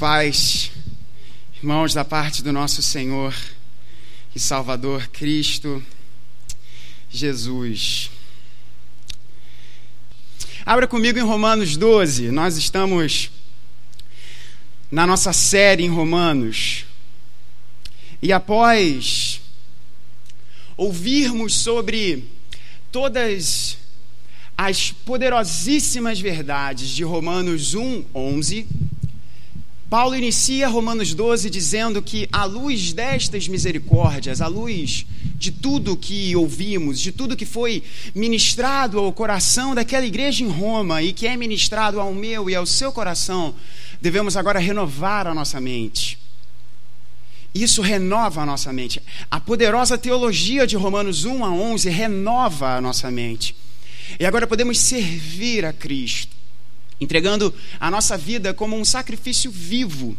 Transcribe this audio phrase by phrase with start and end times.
[0.00, 0.70] paz,
[1.58, 3.34] irmãos, da parte do nosso Senhor
[4.34, 5.84] e Salvador Cristo
[7.10, 8.10] Jesus.
[10.64, 13.30] Abra comigo em Romanos 12, nós estamos
[14.90, 16.86] na nossa série em Romanos.
[18.22, 19.42] E após
[20.78, 22.24] ouvirmos sobre
[22.90, 23.76] todas
[24.56, 28.66] as poderosíssimas verdades de Romanos 1, 11,
[29.90, 35.04] Paulo inicia Romanos 12 dizendo que, à luz destas misericórdias, à luz
[35.34, 37.82] de tudo que ouvimos, de tudo que foi
[38.14, 42.64] ministrado ao coração daquela igreja em Roma e que é ministrado ao meu e ao
[42.66, 43.52] seu coração,
[44.00, 46.16] devemos agora renovar a nossa mente.
[47.52, 49.02] Isso renova a nossa mente.
[49.28, 53.56] A poderosa teologia de Romanos 1 a 11 renova a nossa mente.
[54.20, 56.39] E agora podemos servir a Cristo
[57.00, 60.16] entregando a nossa vida como um sacrifício vivo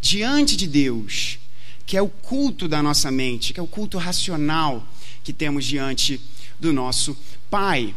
[0.00, 1.38] diante de Deus,
[1.86, 4.86] que é o culto da nossa mente, que é o culto racional
[5.22, 6.20] que temos diante
[6.58, 7.16] do nosso
[7.48, 7.94] Pai.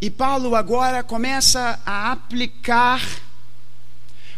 [0.00, 3.02] E Paulo agora começa a aplicar.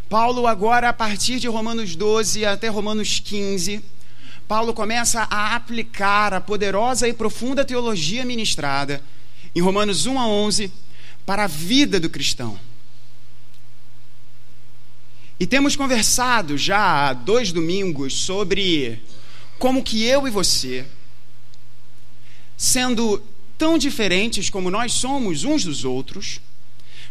[0.09, 3.83] Paulo, agora, a partir de Romanos 12 até Romanos 15,
[4.47, 9.03] Paulo começa a aplicar a poderosa e profunda teologia ministrada
[9.55, 10.71] em Romanos 1 a 11
[11.25, 12.59] para a vida do cristão.
[15.43, 19.03] E temos conversado já há dois domingos sobre
[19.59, 20.87] como que eu e você,
[22.57, 23.21] sendo
[23.59, 26.41] tão diferentes como nós somos uns dos outros,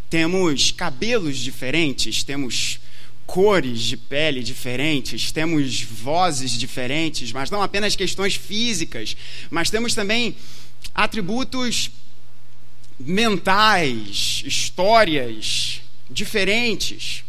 [0.09, 2.79] temos cabelos diferentes, temos
[3.25, 9.17] cores de pele diferentes, temos vozes diferentes, mas não apenas questões físicas,
[9.49, 10.37] mas temos também
[10.95, 11.91] atributos
[12.97, 17.25] mentais, histórias diferentes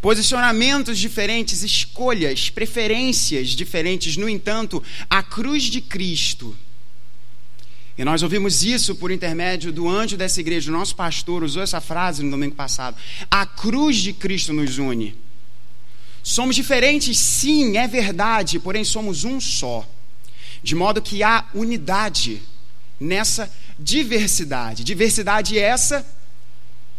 [0.00, 4.16] posicionamentos diferentes, escolhas, preferências diferentes.
[4.16, 6.56] No entanto, a cruz de Cristo.
[7.98, 10.70] E nós ouvimos isso por intermédio do anjo dessa igreja.
[10.70, 12.96] O nosso pastor usou essa frase no domingo passado.
[13.30, 15.14] A cruz de Cristo nos une.
[16.22, 19.86] Somos diferentes, sim, é verdade, porém somos um só.
[20.62, 22.42] De modo que há unidade
[22.98, 24.84] nessa diversidade.
[24.84, 26.06] Diversidade essa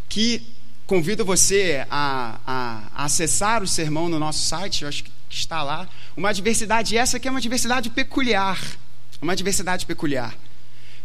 [0.10, 0.42] que
[0.92, 5.64] convido você a, a, a, acessar o sermão no nosso site, eu acho que está
[5.64, 5.88] lá.
[6.18, 8.62] Uma diversidade essa que é uma diversidade peculiar.
[9.22, 10.38] Uma diversidade peculiar.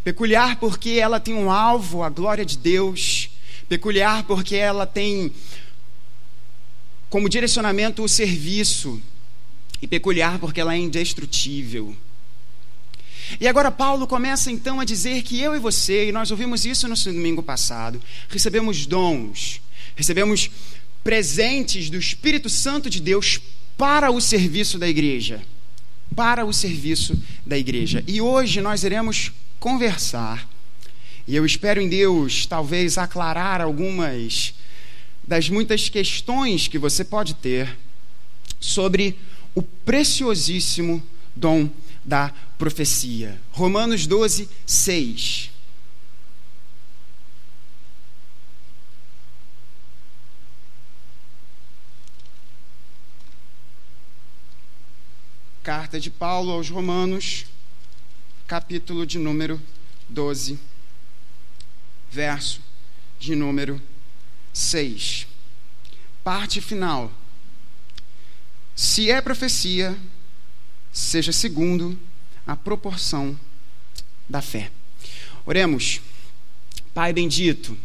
[0.02, 3.30] Peculiar porque ela tem um alvo, a glória de Deus.
[3.68, 5.30] Peculiar porque ela tem
[7.08, 9.00] como direcionamento o serviço.
[9.80, 11.94] E peculiar porque ela é indestrutível.
[13.40, 16.88] E agora Paulo começa então a dizer que eu e você, e nós ouvimos isso
[16.88, 19.60] no domingo passado, recebemos dons,
[19.96, 20.50] recebemos
[21.02, 23.40] presentes do Espírito Santo de Deus
[23.76, 25.42] para o serviço da igreja.
[26.14, 28.04] Para o serviço da igreja.
[28.06, 30.48] E hoje nós iremos conversar,
[31.26, 34.54] e eu espero em Deus talvez aclarar algumas
[35.26, 37.76] das muitas questões que você pode ter
[38.60, 39.18] sobre
[39.54, 41.02] o preciosíssimo
[41.34, 41.68] dom
[42.04, 43.40] da profecia.
[43.50, 45.50] Romanos 12, 6.
[55.66, 57.44] Carta de Paulo aos Romanos,
[58.46, 59.60] capítulo de número
[60.08, 60.60] 12,
[62.08, 62.60] verso
[63.18, 63.82] de número
[64.52, 65.26] 6.
[66.22, 67.10] Parte final.
[68.76, 69.98] Se é profecia,
[70.92, 71.98] seja segundo
[72.46, 73.36] a proporção
[74.28, 74.70] da fé.
[75.44, 76.00] Oremos.
[76.94, 77.76] Pai bendito,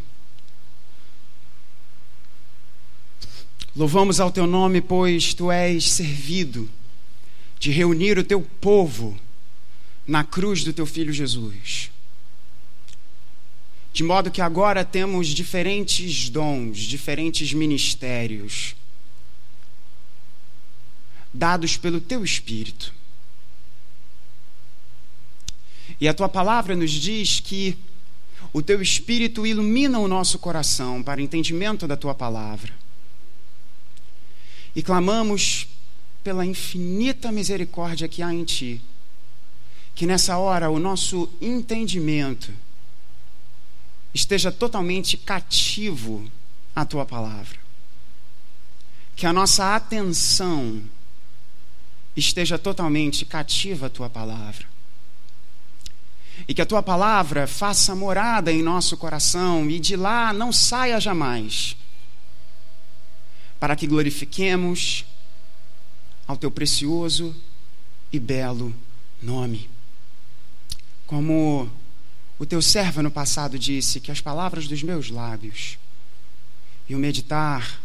[3.75, 6.69] louvamos ao teu nome, pois tu és servido
[7.61, 9.15] de reunir o teu povo
[10.07, 11.91] na cruz do teu filho Jesus.
[13.93, 18.75] De modo que agora temos diferentes dons, diferentes ministérios,
[21.31, 22.91] dados pelo teu Espírito.
[25.99, 27.77] E a tua palavra nos diz que
[28.51, 32.73] o teu Espírito ilumina o nosso coração para entendimento da tua palavra.
[34.75, 35.67] E clamamos
[36.23, 38.81] pela infinita misericórdia que há em Ti,
[39.95, 42.51] que nessa hora o nosso entendimento
[44.13, 46.29] esteja totalmente cativo
[46.75, 47.57] à Tua palavra,
[49.15, 50.81] que a nossa atenção
[52.15, 54.69] esteja totalmente cativa à Tua palavra.
[56.47, 60.99] E que a tua palavra faça morada em nosso coração e de lá não saia
[60.99, 61.75] jamais
[63.59, 65.05] para que glorifiquemos
[66.31, 67.35] ao teu precioso
[68.11, 68.73] e belo
[69.21, 69.69] nome.
[71.05, 71.69] Como
[72.39, 75.77] o teu servo no passado disse, que as palavras dos meus lábios
[76.87, 77.81] e o meditar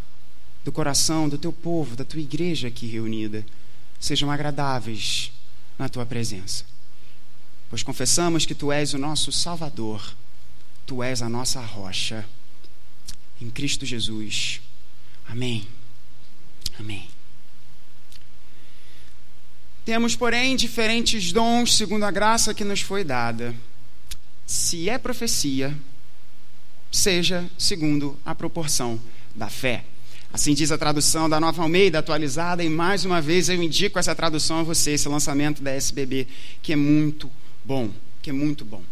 [0.64, 3.44] do coração do teu povo, da tua igreja aqui reunida,
[3.98, 5.32] sejam agradáveis
[5.78, 6.64] na tua presença.
[7.68, 10.14] Pois confessamos que tu és o nosso Salvador,
[10.86, 12.24] tu és a nossa rocha.
[13.40, 14.60] Em Cristo Jesus.
[15.28, 15.66] Amém.
[16.78, 17.15] Amém.
[19.86, 23.54] Temos, porém, diferentes dons segundo a graça que nos foi dada.
[24.44, 25.78] Se é profecia,
[26.90, 29.00] seja segundo a proporção
[29.32, 29.84] da fé.
[30.32, 34.12] Assim diz a tradução da Nova Almeida atualizada, e mais uma vez eu indico essa
[34.12, 36.26] tradução a você, esse lançamento da SBB,
[36.60, 37.30] que é muito
[37.64, 37.88] bom,
[38.20, 38.82] que é muito bom.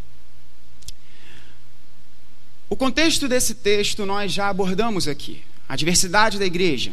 [2.71, 5.43] O contexto desse texto nós já abordamos aqui.
[5.69, 6.93] A diversidade da igreja.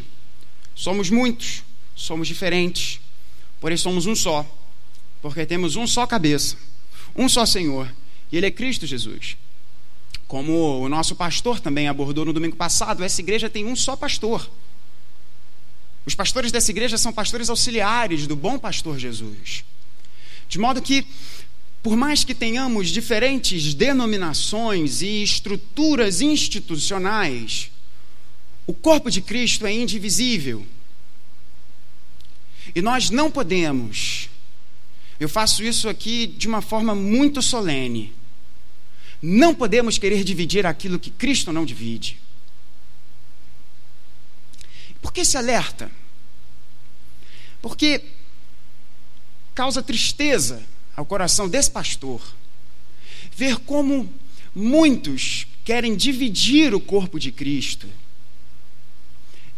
[0.74, 1.63] Somos muitos,
[1.95, 3.00] somos diferentes,
[3.62, 4.46] porém somos um só,
[5.22, 6.58] porque temos um só cabeça,
[7.16, 7.90] um só Senhor,
[8.31, 9.38] e Ele é Cristo Jesus.
[10.28, 14.50] Como o nosso pastor também abordou no domingo passado, essa igreja tem um só pastor.
[16.06, 19.63] Os pastores dessa igreja são pastores auxiliares do bom pastor Jesus.
[20.50, 21.06] De modo que,
[21.84, 27.69] por mais que tenhamos diferentes denominações e estruturas institucionais,
[28.66, 30.66] o corpo de Cristo é indivisível.
[32.74, 34.30] E nós não podemos,
[35.20, 38.14] eu faço isso aqui de uma forma muito solene,
[39.22, 42.20] não podemos querer dividir aquilo que Cristo não divide.
[45.02, 45.92] Por que esse alerta?
[47.62, 48.04] Porque
[49.54, 50.64] causa tristeza
[50.96, 52.22] ao coração desse pastor
[53.36, 54.12] ver como
[54.56, 57.88] muitos querem dividir o corpo de Cristo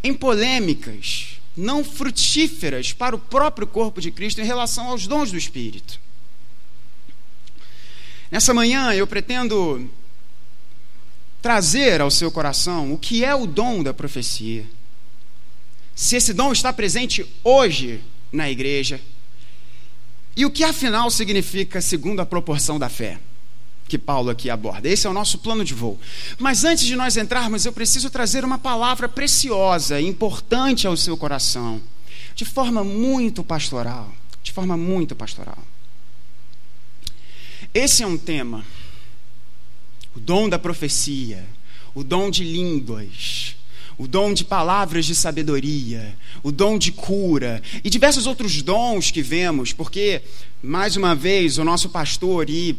[0.02, 5.38] em polêmicas não frutíferas para o próprio corpo de Cristo em relação aos dons do
[5.38, 6.00] Espírito.
[8.30, 9.90] Nessa manhã eu pretendo
[11.40, 14.66] trazer ao seu coração o que é o dom da profecia.
[15.94, 18.02] Se esse dom está presente hoje
[18.32, 19.00] na igreja
[20.36, 23.20] e o que afinal significa segundo a proporção da fé
[23.86, 24.88] que Paulo aqui aborda.
[24.88, 26.00] Esse é o nosso plano de voo.
[26.38, 31.80] Mas antes de nós entrarmos, eu preciso trazer uma palavra preciosa, importante ao seu coração,
[32.34, 35.58] de forma muito pastoral, de forma muito pastoral.
[37.72, 38.64] Esse é um tema,
[40.14, 41.44] o dom da profecia,
[41.94, 43.56] o dom de línguas,
[43.98, 47.62] o dom de palavras de sabedoria, o dom de cura.
[47.82, 50.22] E diversos outros dons que vemos, porque,
[50.62, 52.78] mais uma vez, o nosso pastor e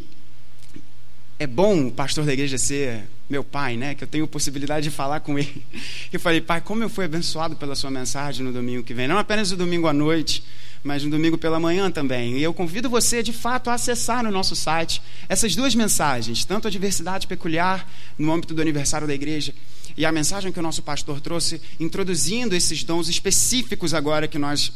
[1.38, 3.94] é bom o pastor da igreja ser meu pai, né?
[3.94, 5.66] Que eu tenho possibilidade de falar com ele.
[6.14, 9.06] Eu falei, pai, como eu fui abençoado pela sua mensagem no domingo que vem.
[9.06, 10.42] Não apenas no domingo à noite,
[10.82, 12.38] mas no domingo pela manhã também.
[12.38, 16.70] E eu convido você, de fato, a acessar no nosso site essas duas mensagens, tanto
[16.70, 19.54] a diversidade peculiar no âmbito do aniversário da igreja
[19.98, 24.72] e a mensagem que o nosso pastor trouxe, introduzindo esses dons específicos agora que nós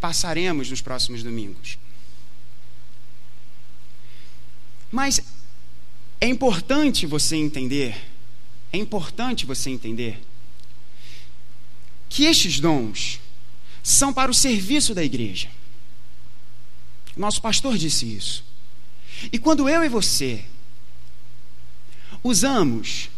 [0.00, 1.78] passaremos nos próximos domingos.
[4.90, 5.22] Mas
[6.20, 7.96] é importante você entender,
[8.72, 10.20] é importante você entender
[12.08, 13.20] que estes dons
[13.82, 15.48] são para o serviço da igreja.
[17.16, 18.44] Nosso pastor disse isso.
[19.32, 20.44] E quando eu e você
[22.22, 23.08] usamos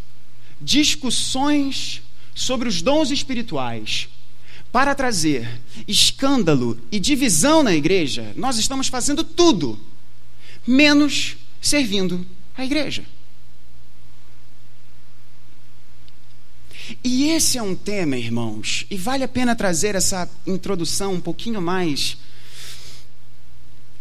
[0.60, 2.02] discussões
[2.34, 4.08] sobre os dons espirituais
[4.70, 9.78] para trazer escândalo e divisão na igreja, nós estamos fazendo tudo
[10.66, 12.24] menos servindo
[12.56, 13.04] a igreja.
[17.02, 21.60] E esse é um tema, irmãos, e vale a pena trazer essa introdução um pouquinho
[21.60, 22.16] mais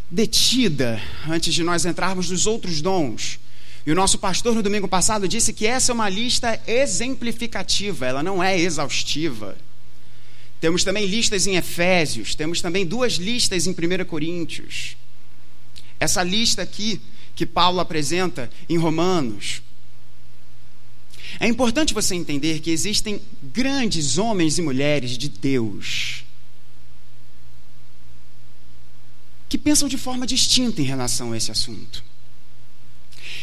[0.09, 3.39] detida antes de nós entrarmos nos outros dons.
[3.85, 8.21] E o nosso pastor no domingo passado disse que essa é uma lista exemplificativa, ela
[8.21, 9.57] não é exaustiva.
[10.59, 14.95] Temos também listas em Efésios, temos também duas listas em 1 Coríntios.
[15.99, 17.01] Essa lista aqui
[17.35, 19.61] que Paulo apresenta em Romanos.
[21.39, 26.23] É importante você entender que existem grandes homens e mulheres de Deus
[29.47, 32.01] que pensam de forma distinta em relação a esse assunto.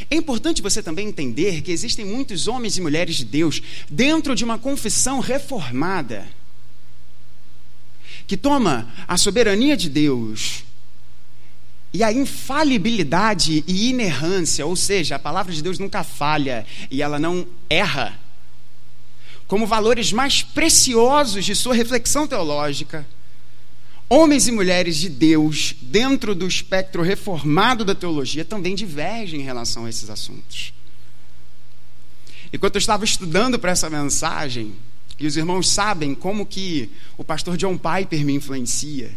[0.08, 4.42] É importante você também entender que existem muitos homens e mulheres de Deus dentro de
[4.42, 6.26] uma confissão reformada
[8.26, 10.64] que toma a soberania de Deus
[11.92, 17.18] e a infalibilidade e inerrância, ou seja, a palavra de Deus nunca falha e ela
[17.18, 18.18] não erra,
[19.46, 23.06] como valores mais preciosos de sua reflexão teológica,
[24.08, 29.86] homens e mulheres de Deus, dentro do espectro reformado da teologia, também divergem em relação
[29.86, 30.74] a esses assuntos.
[32.52, 34.74] Enquanto eu estava estudando para essa mensagem,
[35.18, 39.10] e os irmãos sabem como que o pastor John Piper me influencia,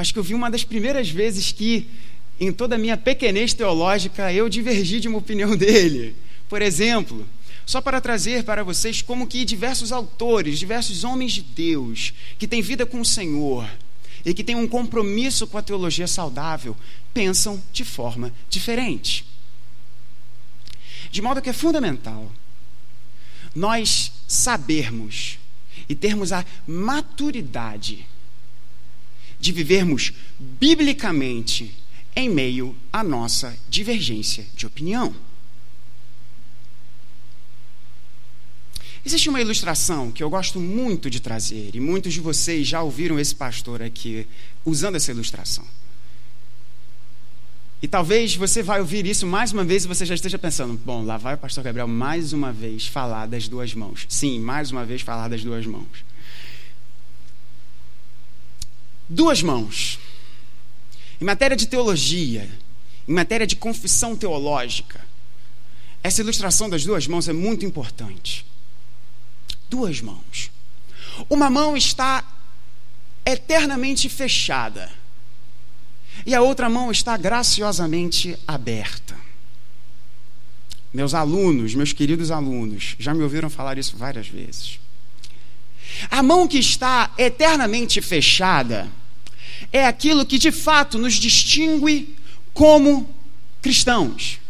[0.00, 1.86] acho que eu vi uma das primeiras vezes que,
[2.38, 6.16] em toda a minha pequenez teológica, eu divergi de uma opinião dele.
[6.48, 7.28] Por exemplo,
[7.66, 12.62] só para trazer para vocês como que diversos autores, diversos homens de Deus, que têm
[12.62, 13.70] vida com o Senhor
[14.24, 16.76] e que têm um compromisso com a teologia saudável,
[17.12, 19.26] pensam de forma diferente.
[21.10, 22.30] De modo que é fundamental
[23.54, 25.38] nós sabermos
[25.88, 28.06] e termos a maturidade
[29.40, 31.74] de vivermos biblicamente
[32.14, 35.14] em meio à nossa divergência de opinião.
[39.04, 43.18] Existe uma ilustração que eu gosto muito de trazer, e muitos de vocês já ouviram
[43.18, 44.26] esse pastor aqui
[44.64, 45.64] usando essa ilustração.
[47.82, 51.02] E talvez você vai ouvir isso mais uma vez e você já esteja pensando: bom,
[51.02, 54.04] lá vai o pastor Gabriel mais uma vez falar das duas mãos.
[54.06, 56.04] Sim, mais uma vez falar das duas mãos.
[59.10, 59.98] Duas mãos.
[61.20, 62.48] Em matéria de teologia,
[63.06, 65.04] em matéria de confissão teológica,
[66.02, 68.46] essa ilustração das duas mãos é muito importante
[69.70, 70.50] duas mãos.
[71.30, 72.24] Uma mão está
[73.24, 74.90] eternamente fechada
[76.26, 79.16] e a outra mão está graciosamente aberta.
[80.92, 84.80] Meus alunos, meus queridos alunos, já me ouviram falar isso várias vezes.
[86.10, 88.88] A mão que está eternamente fechada
[89.72, 92.16] é aquilo que de fato nos distingue
[92.52, 93.14] como
[93.62, 94.40] cristãos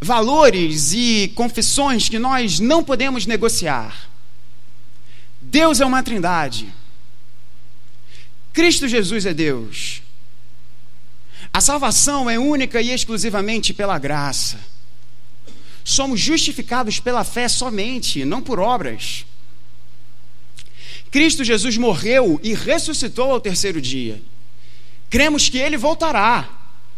[0.00, 4.08] valores e confissões que nós não podemos negociar.
[5.40, 6.72] Deus é uma trindade.
[8.52, 10.02] Cristo Jesus é Deus.
[11.52, 14.58] A salvação é única e exclusivamente pela graça.
[15.84, 19.24] Somos justificados pela fé somente, não por obras.
[21.16, 24.22] Cristo Jesus morreu e ressuscitou ao terceiro dia.
[25.08, 26.46] Cremos que ele voltará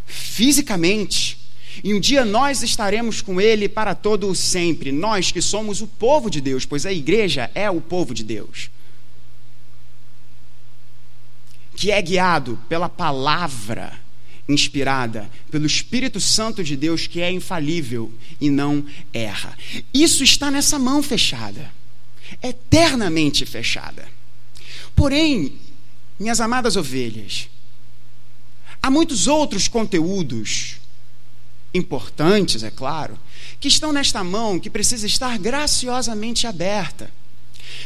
[0.04, 1.38] fisicamente
[1.84, 5.86] e um dia nós estaremos com Ele para todo o sempre, nós que somos o
[5.86, 8.70] povo de Deus, pois a igreja é o povo de Deus,
[11.76, 13.92] que é guiado pela palavra
[14.48, 19.56] inspirada pelo Espírito Santo de Deus, que é infalível e não erra.
[19.94, 21.77] Isso está nessa mão fechada,
[22.42, 24.08] eternamente fechada.
[24.94, 25.52] Porém,
[26.18, 27.48] minhas amadas ovelhas,
[28.82, 30.76] há muitos outros conteúdos
[31.72, 33.18] importantes, é claro,
[33.60, 37.10] que estão nesta mão que precisa estar graciosamente aberta.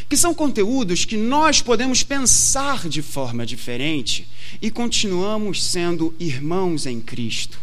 [0.08, 4.28] Que são conteúdos que nós podemos pensar de forma diferente
[4.60, 7.58] e continuamos sendo irmãos em Cristo.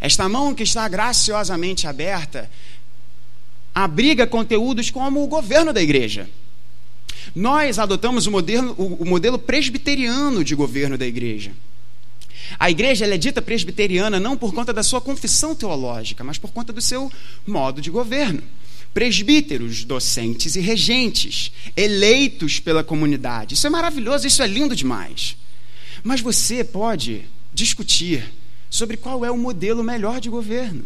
[0.00, 2.48] Esta mão que está graciosamente aberta
[3.84, 6.28] abriga conteúdos como o governo da igreja.
[7.34, 11.52] Nós adotamos o modelo, o modelo presbiteriano de governo da igreja.
[12.58, 16.72] A igreja é dita presbiteriana não por conta da sua confissão teológica, mas por conta
[16.72, 17.12] do seu
[17.46, 18.42] modo de governo.
[18.92, 23.54] Presbíteros, docentes e regentes, eleitos pela comunidade.
[23.54, 25.36] Isso é maravilhoso, isso é lindo demais.
[26.02, 28.24] Mas você pode discutir
[28.68, 30.84] sobre qual é o modelo melhor de governo.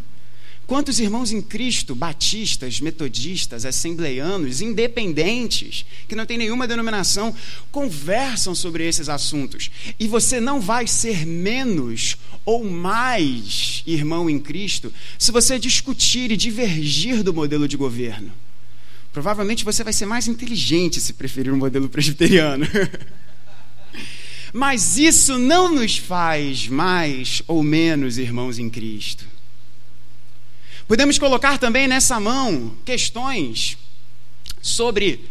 [0.73, 7.35] Quantos irmãos em Cristo, batistas, metodistas, assembleianos, independentes, que não têm nenhuma denominação,
[7.71, 9.71] conversam sobre esses assuntos?
[10.01, 16.39] E você não vai ser menos ou mais irmão em Cristo se você discutir e
[16.39, 18.33] divergir do modelo de governo.
[19.13, 22.67] Provavelmente você vai ser mais inteligente se preferir o um modelo presbiteriano.
[24.55, 29.32] Mas isso não nos faz mais ou menos irmãos em Cristo.
[30.87, 33.79] Podemos colocar também nessa mão questões
[34.61, 35.25] sobre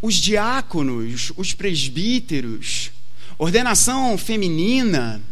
[0.00, 2.90] os diáconos, os presbíteros,
[3.38, 5.22] ordenação feminina.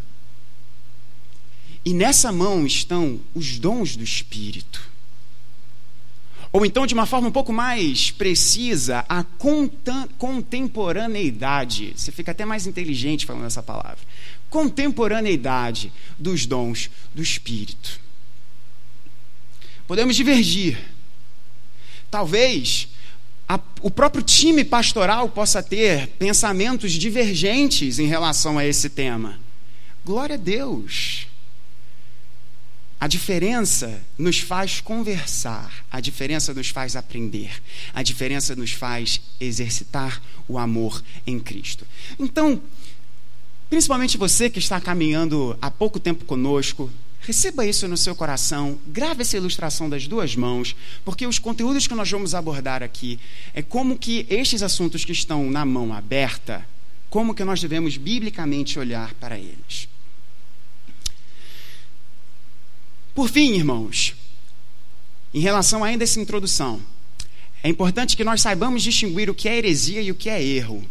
[1.84, 4.94] E nessa mão estão os dons do Espírito.
[6.50, 9.24] Ou então, de uma forma um pouco mais precisa, a
[10.18, 11.92] contemporaneidade.
[11.96, 13.98] Você fica até mais inteligente falando essa palavra.
[14.48, 18.03] Contemporaneidade dos dons do Espírito.
[19.86, 20.78] Podemos divergir.
[22.10, 22.88] Talvez
[23.48, 29.38] a, o próprio time pastoral possa ter pensamentos divergentes em relação a esse tema.
[30.04, 31.26] Glória a Deus.
[32.98, 37.50] A diferença nos faz conversar, a diferença nos faz aprender,
[37.92, 41.86] a diferença nos faz exercitar o amor em Cristo.
[42.18, 42.62] Então,
[43.68, 46.90] principalmente você que está caminhando há pouco tempo conosco,
[47.26, 51.94] receba isso no seu coração, grave essa ilustração das duas mãos, porque os conteúdos que
[51.94, 53.18] nós vamos abordar aqui
[53.54, 56.66] é como que estes assuntos que estão na mão aberta,
[57.08, 59.88] como que nós devemos biblicamente olhar para eles.
[63.14, 64.14] Por fim, irmãos,
[65.32, 66.80] em relação ainda a essa introdução,
[67.62, 70.84] é importante que nós saibamos distinguir o que é heresia e o que é erro.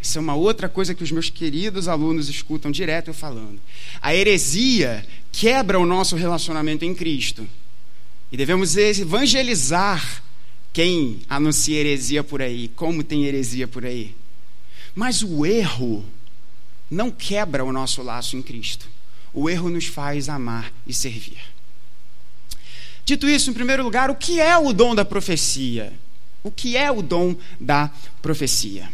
[0.00, 3.60] Isso é uma outra coisa que os meus queridos alunos escutam direto eu falando.
[4.00, 7.48] A heresia quebra o nosso relacionamento em Cristo.
[8.32, 10.22] E devemos evangelizar
[10.72, 14.14] quem anuncia heresia por aí, como tem heresia por aí.
[14.94, 16.04] Mas o erro
[16.90, 18.88] não quebra o nosso laço em Cristo.
[19.32, 21.40] O erro nos faz amar e servir.
[23.04, 25.92] Dito isso, em primeiro lugar, o que é o dom da profecia?
[26.42, 27.90] O que é o dom da
[28.22, 28.90] profecia?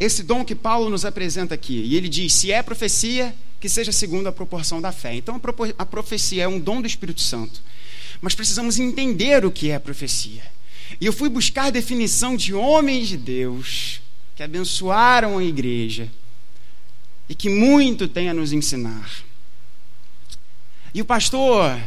[0.00, 3.92] Esse dom que Paulo nos apresenta aqui, e ele diz: se é profecia, que seja
[3.92, 5.14] segundo a proporção da fé.
[5.14, 5.40] Então,
[5.78, 7.60] a profecia é um dom do Espírito Santo.
[8.20, 10.42] Mas precisamos entender o que é profecia.
[11.00, 14.00] E eu fui buscar definição de homens de Deus
[14.34, 16.08] que abençoaram a igreja
[17.28, 19.10] e que muito tem a nos ensinar.
[20.94, 21.78] E o pastor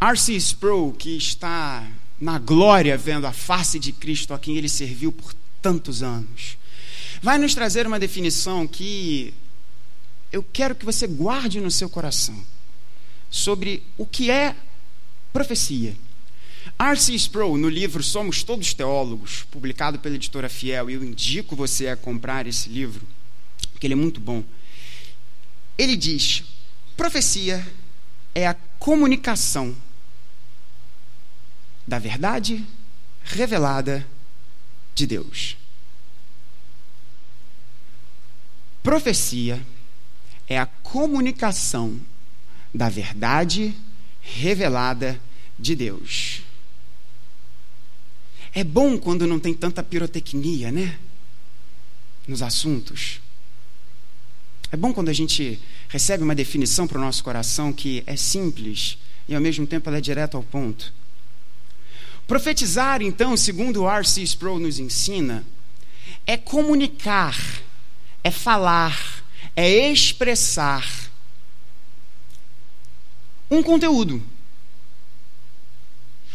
[0.00, 0.34] R.C.
[0.34, 1.86] Sproul, que está
[2.20, 6.56] na glória vendo a face de Cristo a quem ele serviu por tantos anos,
[7.22, 9.32] vai nos trazer uma definição que
[10.30, 12.44] eu quero que você guarde no seu coração
[13.30, 14.54] sobre o que é
[15.32, 15.96] profecia.
[16.78, 17.14] R.C.
[17.14, 21.96] Sproul, no livro Somos Todos Teólogos, publicado pela editora Fiel, e eu indico você a
[21.96, 23.06] comprar esse livro,
[23.72, 24.44] porque ele é muito bom.
[25.76, 26.44] Ele diz:
[26.96, 27.66] profecia
[28.34, 29.74] é a comunicação
[31.86, 32.64] da verdade
[33.24, 34.06] revelada
[34.94, 35.56] de Deus.
[38.82, 39.64] Profecia
[40.48, 42.00] é a comunicação
[42.74, 43.74] da verdade
[44.20, 45.20] revelada
[45.58, 46.42] de Deus.
[48.54, 50.98] É bom quando não tem tanta pirotecnia, né?
[52.26, 53.20] Nos assuntos.
[54.70, 58.98] É bom quando a gente recebe uma definição para o nosso coração que é simples
[59.28, 60.92] e ao mesmo tempo ela é direto ao ponto.
[62.26, 64.22] Profetizar, então, segundo R.C.
[64.22, 65.46] Sproul nos ensina,
[66.26, 67.34] é comunicar,
[68.22, 69.17] é falar,
[69.60, 70.88] é expressar
[73.50, 74.22] um conteúdo.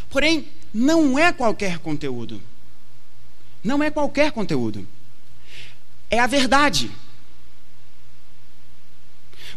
[0.09, 2.41] Porém, não é qualquer conteúdo.
[3.63, 4.85] Não é qualquer conteúdo.
[6.09, 6.91] É a verdade.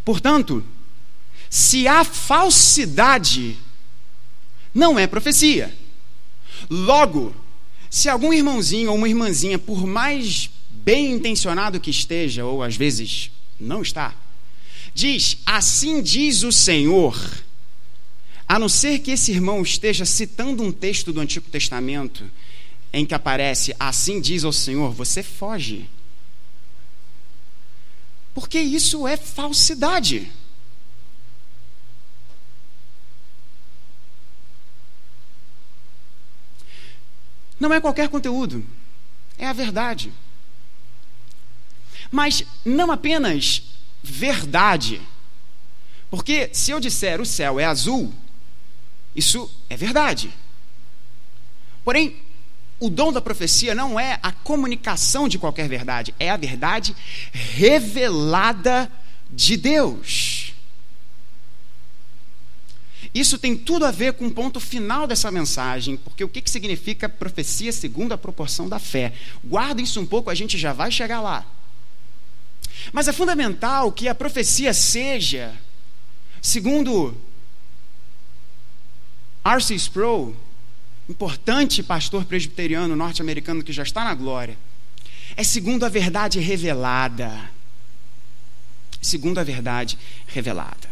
[0.05, 0.63] Portanto,
[1.49, 3.59] se há falsidade,
[4.73, 5.77] não é profecia.
[6.69, 7.35] Logo,
[7.89, 13.29] se algum irmãozinho ou uma irmãzinha, por mais bem intencionado que esteja, ou às vezes
[13.59, 14.13] não está,
[14.93, 17.15] diz: Assim diz o Senhor,
[18.47, 22.23] a não ser que esse irmão esteja citando um texto do Antigo Testamento
[22.93, 25.89] em que aparece assim diz o Senhor, você foge.
[28.33, 30.31] Porque isso é falsidade.
[37.59, 38.63] Não é qualquer conteúdo,
[39.37, 40.13] é a verdade.
[42.11, 43.63] Mas não apenas
[44.01, 45.01] verdade.
[46.09, 48.13] Porque se eu disser o céu é azul,
[49.15, 50.33] isso é verdade.
[51.83, 52.15] Porém,
[52.79, 56.95] o dom da profecia não é a comunicação de qualquer verdade, é a verdade
[57.31, 58.91] revelada
[59.29, 60.53] de Deus.
[63.13, 66.49] Isso tem tudo a ver com o ponto final dessa mensagem, porque o que, que
[66.49, 69.13] significa profecia segundo a proporção da fé?
[69.43, 71.45] Guarda isso um pouco, a gente já vai chegar lá.
[72.91, 75.53] Mas é fundamental que a profecia seja,
[76.41, 77.15] segundo
[79.43, 79.75] R.C.
[79.75, 80.35] Sproul,
[81.09, 84.57] importante pastor presbiteriano norte-americano que já está na glória,
[85.35, 87.49] é segundo a verdade revelada.
[89.01, 90.89] Segundo a verdade revelada.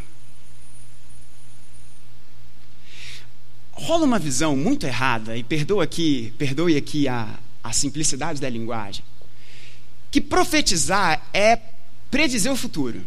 [3.72, 9.04] Rola uma visão muito errada, e perdoa aqui, perdoe aqui a, a simplicidade da linguagem,
[10.16, 11.60] que profetizar é
[12.10, 13.06] predizer o futuro.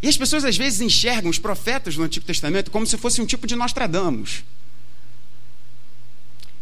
[0.00, 3.26] E as pessoas às vezes enxergam os profetas do Antigo Testamento como se fosse um
[3.26, 4.44] tipo de Nostradamus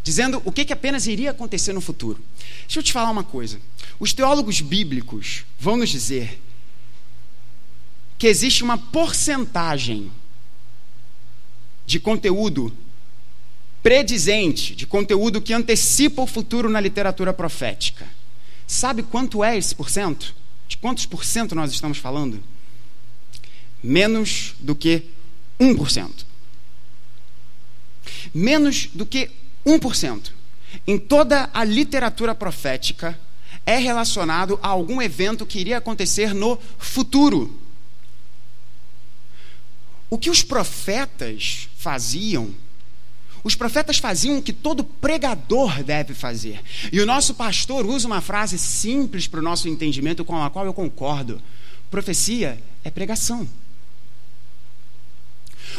[0.01, 2.19] dizendo o que, que apenas iria acontecer no futuro.
[2.61, 3.59] Deixa eu te falar uma coisa.
[3.99, 6.41] Os teólogos bíblicos vão nos dizer
[8.17, 10.11] que existe uma porcentagem
[11.85, 12.75] de conteúdo
[13.85, 18.07] predizente, de conteúdo que antecipa o futuro na literatura profética.
[18.65, 20.35] Sabe quanto é esse porcento?
[20.67, 22.43] De quantos por cento nós estamos falando?
[23.83, 25.03] Menos do que
[25.59, 26.25] 1%.
[28.33, 29.29] Menos do que
[29.63, 30.31] 1%.
[30.87, 33.15] Em toda a literatura profética
[33.67, 37.61] é relacionado a algum evento que iria acontecer no futuro.
[40.09, 42.64] O que os profetas faziam
[43.45, 46.59] os profetas faziam o que todo pregador deve fazer.
[46.91, 50.65] E o nosso pastor usa uma frase simples para o nosso entendimento, com a qual
[50.65, 51.39] eu concordo:
[51.91, 53.47] profecia é pregação.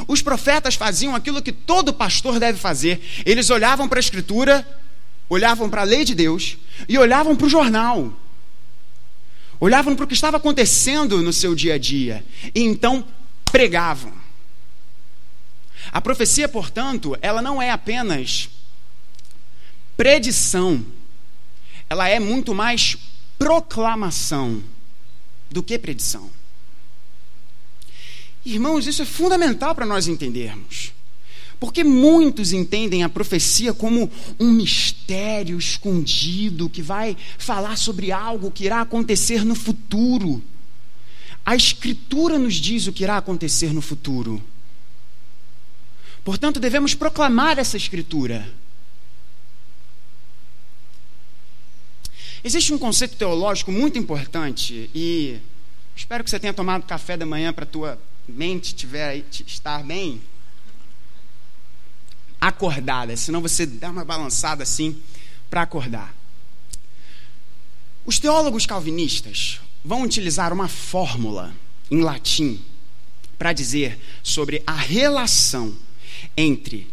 [0.06, 3.00] Os profetas faziam aquilo que todo pastor deve fazer.
[3.24, 4.64] Eles olhavam para a Escritura,
[5.28, 6.56] olhavam para a lei de Deus
[6.88, 8.12] e olhavam para o jornal.
[9.58, 12.24] Olhavam para o que estava acontecendo no seu dia a dia
[12.54, 13.04] e então
[13.50, 14.12] pregavam.
[15.92, 18.48] A profecia, portanto, ela não é apenas
[19.96, 20.84] predição,
[21.88, 22.96] ela é muito mais
[23.38, 24.62] proclamação
[25.50, 26.30] do que predição.
[28.44, 30.92] Irmãos, isso é fundamental para nós entendermos.
[31.58, 38.64] Porque muitos entendem a profecia como um mistério escondido que vai falar sobre algo que
[38.64, 40.42] irá acontecer no futuro.
[41.44, 44.42] A Escritura nos diz o que irá acontecer no futuro.
[46.26, 48.52] Portanto, devemos proclamar essa escritura.
[52.42, 55.38] Existe um conceito teológico muito importante e
[55.94, 60.20] espero que você tenha tomado café da manhã para a tua mente tiver, estar bem
[62.40, 65.00] acordada, senão você dá uma balançada assim
[65.48, 66.12] para acordar.
[68.04, 71.54] Os teólogos calvinistas vão utilizar uma fórmula
[71.88, 72.60] em latim
[73.38, 75.85] para dizer sobre a relação
[76.36, 76.88] entre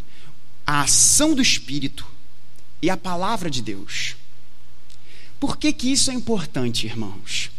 [0.65, 2.05] a ação do Espírito
[2.81, 4.15] e a palavra de Deus.
[5.39, 7.51] Por que, que isso é importante, irmãos?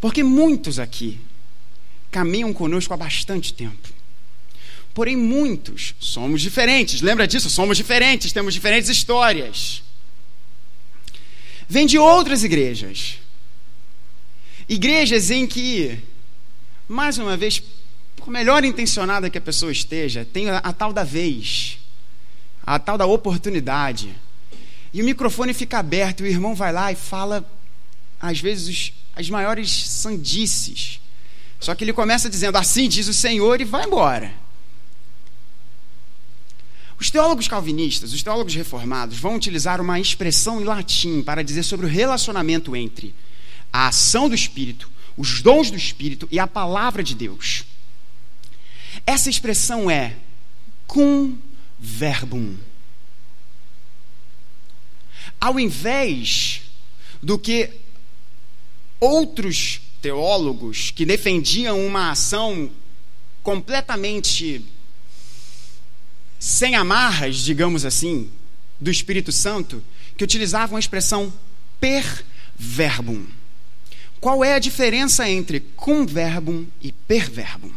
[0.00, 1.20] Porque muitos aqui
[2.10, 3.88] caminham conosco há bastante tempo.
[4.92, 7.00] Porém, muitos somos diferentes.
[7.00, 7.48] Lembra disso?
[7.48, 9.82] Somos diferentes, temos diferentes histórias.
[11.68, 13.18] Vêm de outras igrejas.
[14.68, 15.98] Igrejas em que,
[16.86, 17.62] mais uma vez,
[18.24, 21.78] por melhor intencionada que a pessoa esteja, tem a, tal da vez,
[22.64, 24.14] a tal da oportunidade.
[24.92, 27.44] E o microfone fica aberto e o irmão vai lá e fala,
[28.20, 31.00] às vezes, os, as maiores sandices.
[31.58, 34.32] Só que ele começa dizendo, assim diz o Senhor, e vai embora.
[37.00, 41.86] Os teólogos calvinistas, os teólogos reformados, vão utilizar uma expressão em latim para dizer sobre
[41.86, 43.12] o relacionamento entre
[43.72, 47.64] a ação do Espírito, os dons do Espírito e a palavra de Deus.
[49.06, 50.16] Essa expressão é
[50.86, 51.38] cum
[51.78, 52.56] verbum.
[55.40, 56.62] Ao invés
[57.22, 57.70] do que
[59.00, 62.70] outros teólogos que defendiam uma ação
[63.42, 64.64] completamente
[66.38, 68.30] sem amarras, digamos assim,
[68.80, 69.82] do Espírito Santo,
[70.16, 71.32] que utilizavam a expressão
[71.80, 72.24] per
[72.56, 73.26] verbum.
[74.20, 77.72] Qual é a diferença entre cum verbum e per verbum?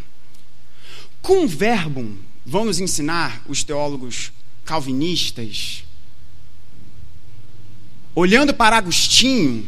[1.26, 4.32] Com verbo, vão nos ensinar os teólogos
[4.64, 5.84] calvinistas,
[8.14, 9.68] olhando para Agostinho,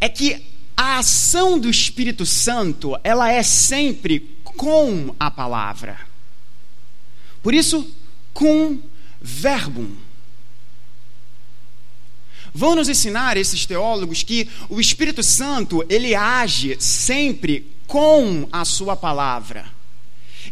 [0.00, 0.40] é que
[0.76, 5.98] a ação do Espírito Santo, ela é sempre com a palavra.
[7.42, 7.84] Por isso,
[8.32, 8.78] com
[9.20, 9.90] verbo.
[12.54, 18.94] Vão nos ensinar esses teólogos que o Espírito Santo, ele age sempre com a sua
[18.94, 19.71] palavra.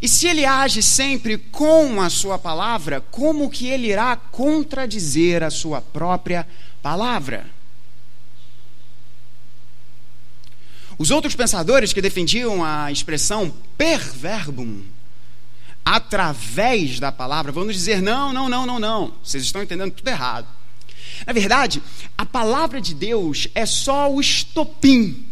[0.01, 5.51] E se ele age sempre com a sua palavra, como que ele irá contradizer a
[5.51, 6.47] sua própria
[6.83, 7.47] palavra?
[10.97, 14.83] Os outros pensadores que defendiam a expressão per verbum,
[15.83, 20.09] através da palavra, vão nos dizer: não, não, não, não, não, vocês estão entendendo tudo
[20.09, 20.47] errado.
[21.27, 21.83] Na verdade,
[22.17, 25.27] a palavra de Deus é só o estopim.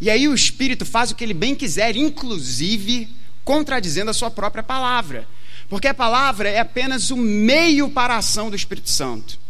[0.00, 3.08] E aí o Espírito faz o que ele bem quiser, inclusive
[3.50, 5.26] contradizendo a sua própria palavra.
[5.68, 9.40] Porque a palavra é apenas o meio para a ação do Espírito Santo.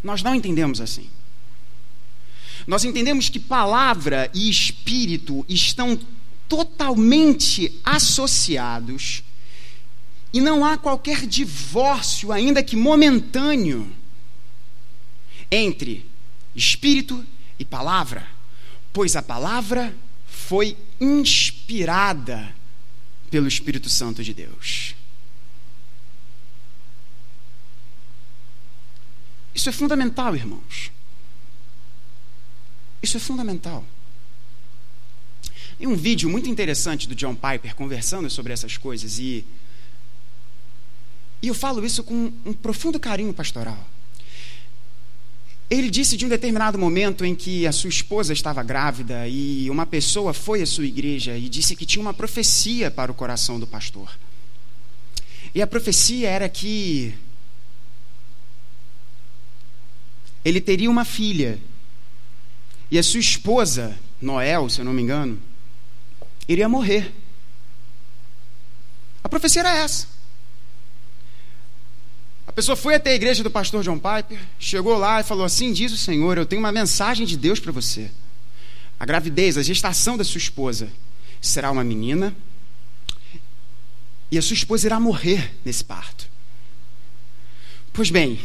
[0.00, 1.10] Nós não entendemos assim.
[2.64, 5.98] Nós entendemos que palavra e espírito estão
[6.48, 9.24] totalmente associados
[10.32, 13.90] e não há qualquer divórcio, ainda que momentâneo,
[15.50, 16.08] entre
[16.54, 17.26] espírito
[17.58, 18.28] e palavra.
[18.92, 19.92] pois a palavra
[20.26, 22.54] foi inspirada
[23.30, 24.94] pelo Espírito Santo de Deus.
[29.54, 30.90] Isso é fundamental, irmãos.
[33.02, 33.84] Isso é fundamental.
[35.78, 39.44] Tem um vídeo muito interessante do John Piper conversando sobre essas coisas e
[41.40, 43.86] e eu falo isso com um profundo carinho pastoral.
[45.70, 49.84] Ele disse de um determinado momento em que a sua esposa estava grávida e uma
[49.84, 53.66] pessoa foi à sua igreja e disse que tinha uma profecia para o coração do
[53.66, 54.10] pastor.
[55.54, 57.14] E a profecia era que
[60.42, 61.58] ele teria uma filha
[62.90, 65.38] e a sua esposa, Noel, se eu não me engano,
[66.48, 67.12] iria morrer.
[69.22, 70.17] A profecia era essa.
[72.58, 75.92] Pessoa foi até a igreja do pastor John Piper, chegou lá e falou assim: Diz
[75.92, 78.10] o Senhor, eu tenho uma mensagem de Deus para você.
[78.98, 80.88] A gravidez, a gestação da sua esposa
[81.40, 82.34] será uma menina
[84.28, 86.28] e a sua esposa irá morrer nesse parto.
[87.92, 88.40] Pois bem,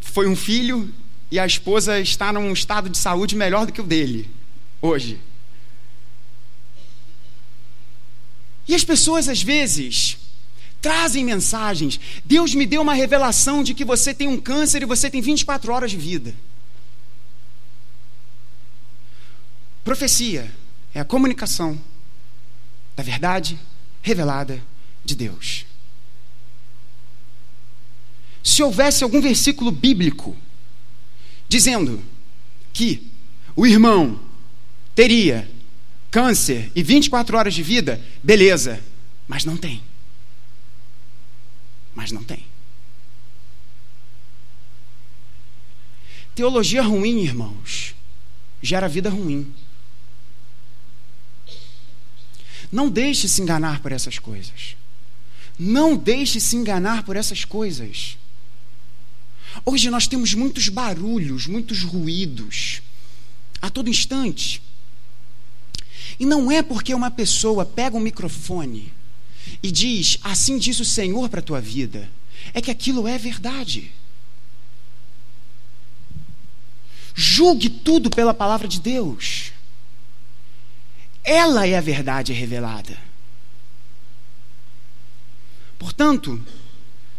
[0.00, 0.94] foi um filho
[1.32, 4.30] e a esposa está num estado de saúde melhor do que o dele,
[4.80, 5.18] hoje.
[8.68, 10.18] E as pessoas, às vezes,
[10.84, 11.98] trazem mensagens.
[12.26, 15.72] Deus me deu uma revelação de que você tem um câncer e você tem 24
[15.72, 16.34] horas de vida.
[19.82, 20.52] Profecia
[20.94, 21.80] é a comunicação
[22.94, 23.58] da verdade
[24.02, 24.62] revelada
[25.02, 25.64] de Deus.
[28.42, 30.36] Se houvesse algum versículo bíblico
[31.48, 32.04] dizendo
[32.74, 33.10] que
[33.56, 34.20] o irmão
[34.94, 35.50] teria
[36.10, 38.84] câncer e 24 horas de vida, beleza,
[39.26, 39.82] mas não tem.
[41.94, 42.44] Mas não tem.
[46.34, 47.94] Teologia ruim, irmãos,
[48.60, 49.54] gera vida ruim.
[52.72, 54.76] Não deixe se enganar por essas coisas.
[55.56, 58.18] Não deixe se enganar por essas coisas.
[59.64, 62.82] Hoje nós temos muitos barulhos, muitos ruídos,
[63.62, 64.60] a todo instante.
[66.18, 68.92] E não é porque uma pessoa pega um microfone
[69.62, 72.10] e diz, assim diz o Senhor para a tua vida,
[72.52, 73.90] é que aquilo é verdade.
[77.14, 79.52] Julgue tudo pela palavra de Deus.
[81.22, 82.98] Ela é a verdade revelada.
[85.78, 86.44] Portanto,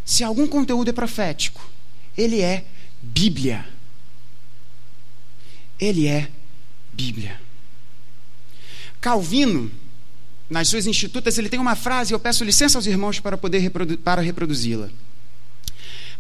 [0.03, 1.67] se algum conteúdo é profético,
[2.17, 2.65] ele é
[3.01, 3.67] Bíblia.
[5.79, 6.29] Ele é
[6.93, 7.39] Bíblia.
[9.01, 9.71] Calvino,
[10.49, 13.97] nas suas institutas, ele tem uma frase, eu peço licença aos irmãos para poder reprodu
[13.97, 14.89] para reproduzi-la.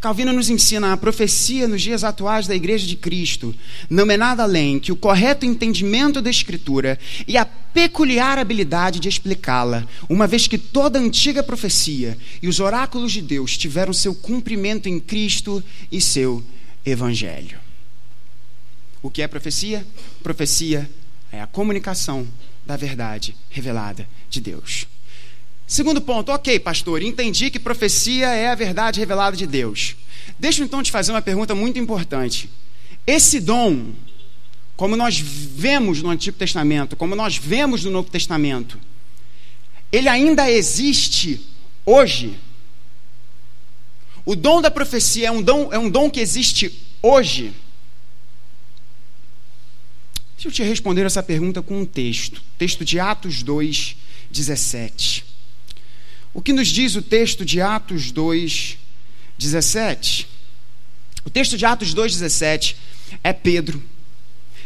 [0.01, 3.55] Calvino nos ensina a profecia nos dias atuais da Igreja de Cristo
[3.89, 9.09] não é nada além que o correto entendimento da Escritura e a peculiar habilidade de
[9.09, 14.13] explicá-la, uma vez que toda a antiga profecia e os oráculos de Deus tiveram seu
[14.13, 16.43] cumprimento em Cristo e seu
[16.85, 17.57] Evangelho.
[19.01, 19.85] O que é profecia?
[20.21, 20.89] Profecia
[21.31, 22.27] é a comunicação
[22.65, 24.87] da verdade revelada de Deus.
[25.67, 29.95] Segundo ponto, ok, pastor, entendi que profecia é a verdade revelada de Deus.
[30.39, 32.49] Deixa então te fazer uma pergunta muito importante.
[33.05, 33.93] Esse dom,
[34.75, 38.79] como nós vemos no Antigo Testamento, como nós vemos no Novo Testamento,
[39.91, 41.41] ele ainda existe
[41.85, 42.37] hoje?
[44.25, 47.53] O dom da profecia é um dom, é um dom que existe hoje?
[50.35, 52.41] Deixa eu te responder essa pergunta com um texto.
[52.57, 53.95] Texto de Atos 2,
[54.29, 55.25] 17.
[56.33, 58.77] O que nos diz o texto de Atos 2,
[59.37, 60.27] 17?
[61.23, 62.75] O texto de Atos 2, 17
[63.23, 63.81] é Pedro,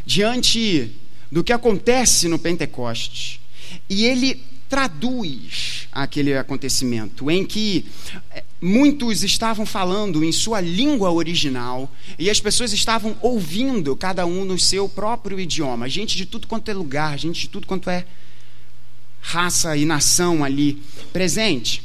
[0.05, 0.91] diante
[1.31, 3.39] do que acontece no Pentecostes,
[3.87, 7.85] e ele traduz aquele acontecimento em que
[8.31, 14.45] eh, muitos estavam falando em sua língua original e as pessoas estavam ouvindo cada um
[14.45, 18.05] no seu próprio idioma, gente de tudo quanto é lugar, gente de tudo quanto é
[19.19, 21.83] raça e nação ali presente.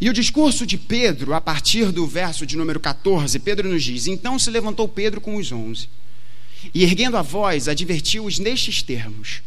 [0.00, 4.06] E o discurso de Pedro, a partir do verso de número 14, Pedro nos diz:
[4.06, 5.88] Então se levantou Pedro com os onze,
[6.74, 9.42] e erguendo a voz, advertiu-os nestes termos: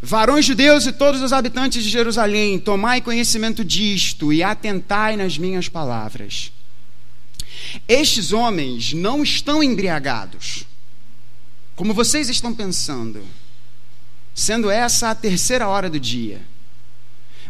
[0.00, 5.68] Varões judeus e todos os habitantes de Jerusalém, tomai conhecimento disto e atentai nas minhas
[5.68, 6.52] palavras.
[7.88, 10.64] Estes homens não estão embriagados,
[11.74, 13.22] como vocês estão pensando
[14.36, 16.42] sendo essa a terceira hora do dia.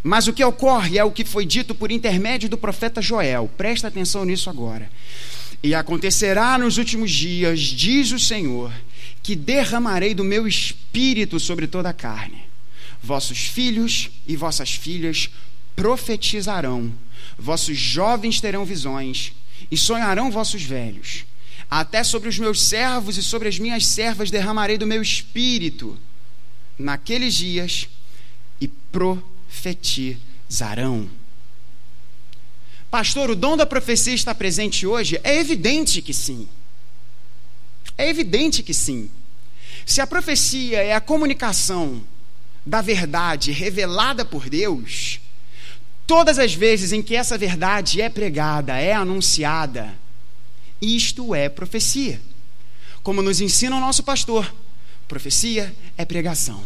[0.05, 3.51] Mas o que ocorre é o que foi dito por intermédio do profeta Joel.
[3.57, 4.89] Presta atenção nisso agora.
[5.61, 8.73] E acontecerá nos últimos dias, diz o Senhor,
[9.27, 12.45] que derramarei do meu espírito sobre toda a carne.
[13.03, 15.29] Vossos filhos e vossas filhas
[15.75, 16.93] profetizarão,
[17.37, 19.33] vossos jovens terão visões,
[19.69, 21.25] e sonharão vossos velhos.
[21.69, 25.99] Até sobre os meus servos e sobre as minhas servas derramarei do meu espírito
[26.79, 27.89] naqueles dias
[28.61, 31.11] e profetizarão.
[32.89, 35.19] Pastor, o dom da profecia está presente hoje?
[35.25, 36.47] É evidente que sim.
[37.99, 39.11] É evidente que sim.
[39.87, 42.03] Se a profecia é a comunicação
[42.67, 45.21] da verdade revelada por Deus,
[46.05, 49.97] todas as vezes em que essa verdade é pregada, é anunciada,
[50.83, 52.21] isto é profecia.
[53.01, 54.53] Como nos ensina o nosso pastor,
[55.07, 56.65] profecia é pregação.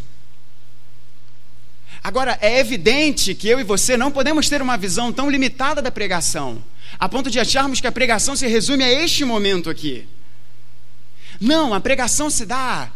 [2.02, 5.92] Agora, é evidente que eu e você não podemos ter uma visão tão limitada da
[5.92, 6.64] pregação,
[6.98, 10.09] a ponto de acharmos que a pregação se resume a este momento aqui.
[11.38, 12.90] Não, a pregação se dá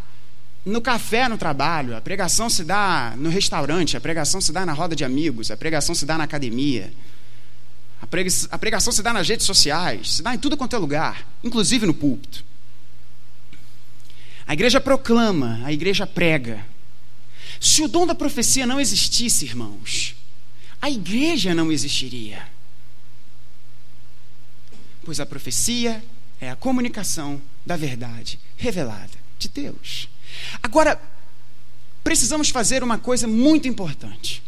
[0.65, 4.73] no café no trabalho, a pregação se dá no restaurante, a pregação se dá na
[4.73, 6.93] roda de amigos, a pregação se dá na academia,
[8.51, 11.87] a pregação se dá nas redes sociais, se dá em tudo quanto é lugar, inclusive
[11.87, 12.45] no púlpito.
[14.47, 16.65] A igreja proclama, a igreja prega.
[17.61, 20.15] Se o dom da profecia não existisse, irmãos,
[20.81, 22.47] a igreja não existiria.
[25.03, 26.03] Pois a profecia
[26.41, 30.09] é a comunicação da verdade revelada de Deus.
[30.63, 31.01] Agora,
[32.03, 34.43] precisamos fazer uma coisa muito importante,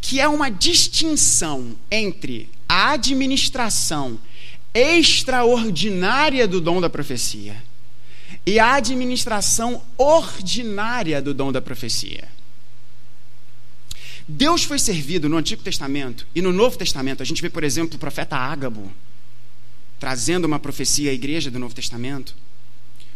[0.00, 4.18] que é uma distinção entre a administração
[4.72, 7.62] extraordinária do dom da profecia
[8.46, 12.28] e a administração ordinária do dom da profecia.
[14.26, 17.22] Deus foi servido no Antigo Testamento e no Novo Testamento.
[17.22, 18.90] A gente vê, por exemplo, o profeta Ágabo
[19.98, 22.34] trazendo uma profecia à igreja do Novo Testamento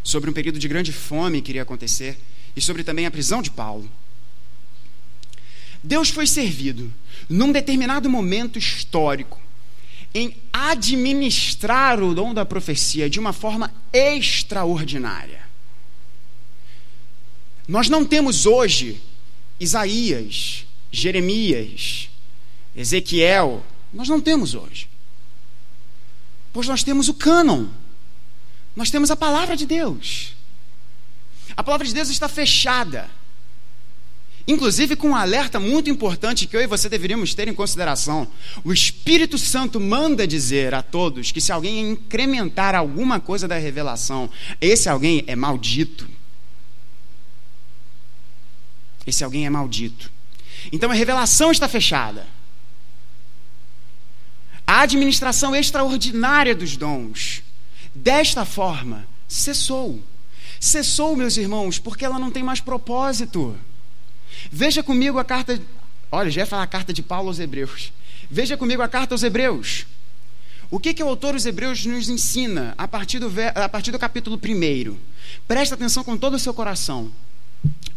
[0.04, 2.20] sobre um período de grande fome que iria acontecer
[2.54, 3.90] e sobre também a prisão de Paulo.
[5.82, 6.92] Deus foi servido
[7.28, 9.40] num determinado momento histórico
[10.14, 15.42] em administrar o dom da profecia de uma forma extraordinária.
[17.66, 19.00] Nós não temos hoje
[19.58, 22.10] Isaías, Jeremias,
[22.76, 24.88] Ezequiel, nós não temos hoje.
[26.52, 27.66] Pois nós temos o cânon
[28.76, 30.34] nós temos a palavra de Deus.
[31.56, 33.08] A palavra de Deus está fechada.
[34.46, 38.28] Inclusive com um alerta muito importante que eu e você deveríamos ter em consideração.
[38.62, 44.28] O Espírito Santo manda dizer a todos que se alguém incrementar alguma coisa da revelação,
[44.60, 46.06] esse alguém é maldito.
[49.06, 50.10] Esse alguém é maldito.
[50.70, 52.26] Então a revelação está fechada.
[54.66, 57.42] A administração extraordinária dos dons
[57.94, 60.02] desta forma, cessou.
[60.58, 63.56] Cessou, meus irmãos, porque ela não tem mais propósito.
[64.50, 65.60] Veja comigo a carta.
[66.10, 67.92] Olha, já ia falar a carta de Paulo aos Hebreus.
[68.30, 69.86] Veja comigo a carta aos Hebreus.
[70.70, 73.98] O que, que o autor dos Hebreus nos ensina a partir do, a partir do
[73.98, 74.96] capítulo 1?
[75.46, 77.12] Presta atenção com todo o seu coração.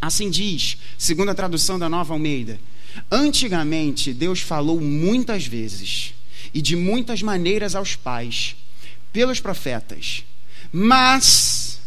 [0.01, 2.59] Assim diz, segundo a tradução da Nova Almeida:
[3.11, 6.13] Antigamente, Deus falou muitas vezes
[6.53, 8.55] e de muitas maneiras aos pais
[9.17, 10.23] pelos profetas.
[10.71, 11.81] Mas,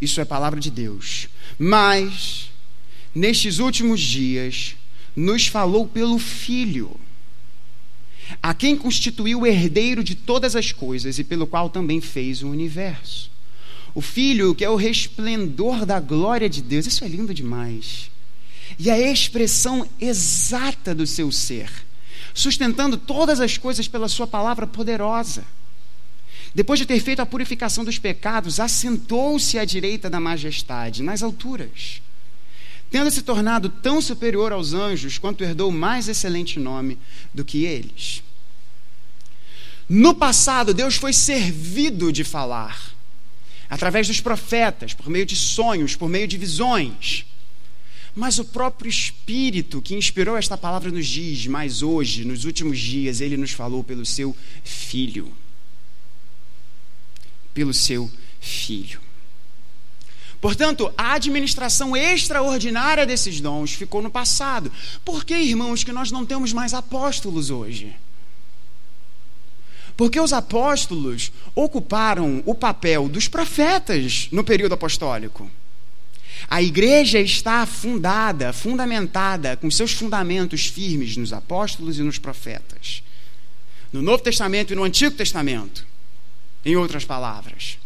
[0.00, 2.50] isso é palavra de Deus, mas,
[3.14, 4.74] nestes últimos dias,
[5.14, 6.98] nos falou pelo Filho,
[8.42, 12.48] a quem constituiu o herdeiro de todas as coisas e pelo qual também fez o
[12.48, 13.30] universo.
[13.94, 18.10] O Filho, que é o resplendor da glória de Deus, isso é lindo demais.
[18.78, 21.70] E a expressão exata do seu ser,
[22.32, 25.44] sustentando todas as coisas pela Sua palavra poderosa.
[26.54, 32.02] Depois de ter feito a purificação dos pecados, assentou-se à direita da majestade, nas alturas.
[32.90, 36.98] Tendo se tornado tão superior aos anjos, quanto herdou mais excelente nome
[37.32, 38.22] do que eles.
[39.88, 42.94] No passado, Deus foi servido de falar,
[43.68, 47.24] através dos profetas, por meio de sonhos, por meio de visões.
[48.14, 53.22] Mas o próprio Espírito que inspirou esta palavra nos diz, mas hoje, nos últimos dias,
[53.22, 55.32] ele nos falou pelo seu Filho
[57.54, 59.00] pelo seu filho.
[60.42, 64.72] Portanto, a administração extraordinária desses dons ficou no passado.
[65.04, 67.94] Por que, irmãos, que nós não temos mais apóstolos hoje?
[69.96, 75.48] Porque os apóstolos ocuparam o papel dos profetas no período apostólico.
[76.50, 83.04] A igreja está fundada, fundamentada, com seus fundamentos firmes nos apóstolos e nos profetas.
[83.92, 85.86] No Novo Testamento e no Antigo Testamento
[86.64, 87.78] em outras palavras.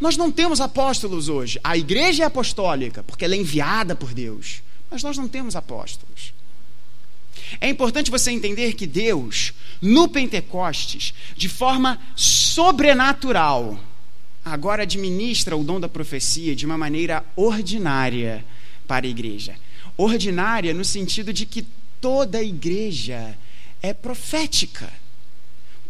[0.00, 1.60] Nós não temos apóstolos hoje.
[1.62, 4.62] A igreja é apostólica, porque ela é enviada por Deus.
[4.90, 6.34] Mas nós não temos apóstolos.
[7.60, 13.78] É importante você entender que Deus, no Pentecostes, de forma sobrenatural,
[14.44, 18.44] agora administra o dom da profecia de uma maneira ordinária
[18.86, 19.54] para a igreja.
[19.96, 21.66] Ordinária no sentido de que
[22.00, 23.36] toda a igreja
[23.80, 24.92] é profética,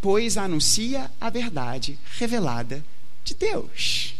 [0.04, 2.84] pois anuncia a verdade revelada
[3.24, 4.14] de Deus.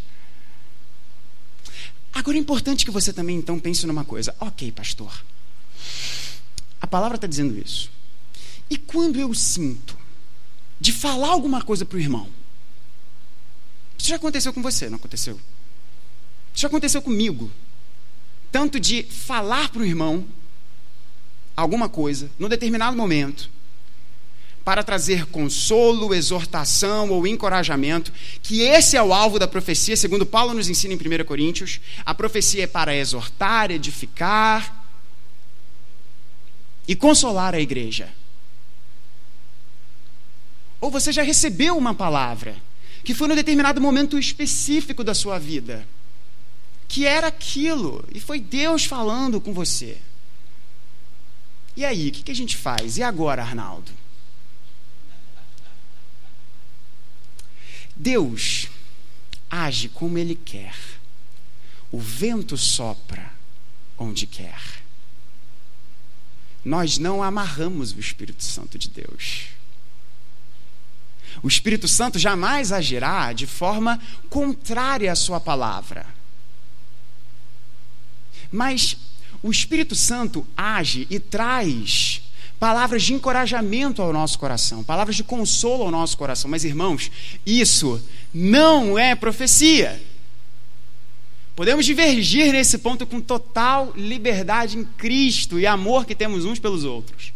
[2.10, 4.34] Agora é importante que você também então pense numa coisa.
[4.40, 5.12] Ok, pastor.
[6.80, 7.90] A palavra está dizendo isso.
[8.70, 9.94] E quando eu sinto
[10.80, 12.30] de falar alguma coisa para o irmão?
[13.98, 15.34] Isso já aconteceu com você, não aconteceu?
[16.54, 17.50] Isso já aconteceu comigo.
[18.50, 20.26] Tanto de falar para o irmão
[21.54, 23.50] alguma coisa, num determinado momento,
[24.64, 28.10] para trazer consolo, exortação ou encorajamento,
[28.42, 31.80] que esse é o alvo da profecia, segundo Paulo nos ensina em 1 Coríntios.
[32.04, 34.84] A profecia é para exortar, edificar
[36.88, 38.08] e consolar a igreja.
[40.80, 42.56] Ou você já recebeu uma palavra
[43.04, 45.86] que foi num determinado momento específico da sua vida,
[46.88, 49.98] que era aquilo, e foi Deus falando com você.
[51.76, 52.96] E aí, o que, que a gente faz?
[52.96, 54.03] E agora, Arnaldo?
[57.96, 58.68] Deus
[59.50, 60.74] age como Ele quer.
[61.90, 63.30] O vento sopra
[63.96, 64.82] onde quer.
[66.64, 69.44] Nós não amarramos o Espírito Santo de Deus.
[71.42, 76.06] O Espírito Santo jamais agirá de forma contrária à Sua palavra.
[78.50, 78.96] Mas
[79.42, 82.22] o Espírito Santo age e traz
[82.58, 86.50] palavras de encorajamento ao nosso coração, palavras de consolo ao nosso coração.
[86.50, 87.10] Mas, irmãos,
[87.44, 88.00] isso
[88.32, 90.00] não é profecia.
[91.56, 96.84] Podemos divergir nesse ponto com total liberdade em Cristo e amor que temos uns pelos
[96.84, 97.32] outros.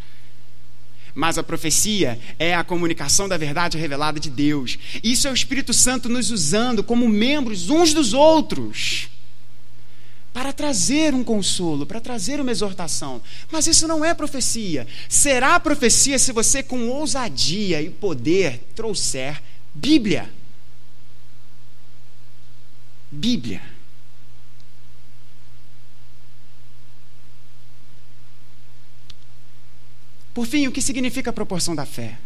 [1.14, 4.78] Mas a profecia é a comunicação da verdade revelada de Deus.
[5.02, 9.08] Isso é o Espírito Santo nos usando como membros uns dos outros
[10.38, 13.20] para trazer um consolo, para trazer uma exortação.
[13.50, 14.86] Mas isso não é profecia.
[15.08, 19.42] Será profecia se você, com ousadia e poder, trouxer
[19.74, 20.32] Bíblia.
[23.10, 23.60] Bíblia.
[30.32, 32.16] Por fim, o que significa a proporção da fé?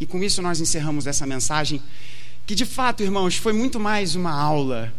[0.00, 1.82] E com isso nós encerramos essa mensagem,
[2.46, 4.94] que de fato, irmãos, foi muito mais uma aula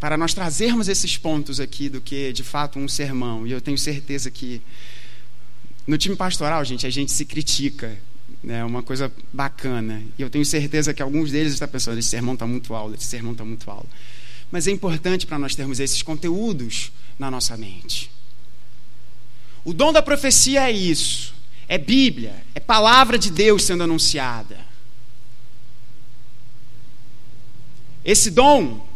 [0.00, 3.46] para nós trazermos esses pontos aqui do que, de fato, um sermão.
[3.46, 4.62] E eu tenho certeza que
[5.86, 7.98] no time pastoral, gente, a gente se critica.
[8.42, 10.02] É né, uma coisa bacana.
[10.18, 13.04] E eu tenho certeza que alguns deles estão pensando: esse sermão está muito alto, esse
[13.04, 13.88] sermão está muito alto.
[14.50, 18.10] Mas é importante para nós termos esses conteúdos na nossa mente.
[19.62, 21.34] O dom da profecia é isso:
[21.68, 24.58] é Bíblia, é palavra de Deus sendo anunciada.
[28.02, 28.88] Esse dom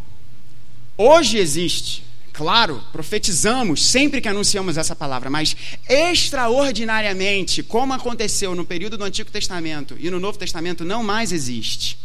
[0.97, 5.57] Hoje existe, claro, profetizamos sempre que anunciamos essa palavra, mas
[5.89, 11.99] extraordinariamente, como aconteceu no período do Antigo Testamento e no Novo Testamento, não mais existe.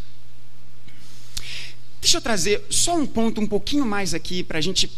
[2.01, 4.89] Deixa eu trazer só um ponto um pouquinho mais aqui para a gente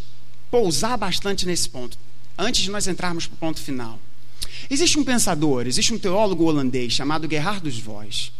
[0.50, 1.98] pousar bastante nesse ponto,
[2.38, 4.00] antes de nós entrarmos para o ponto final.
[4.70, 8.32] Existe um pensador, existe um teólogo holandês chamado Gerhardus Voss,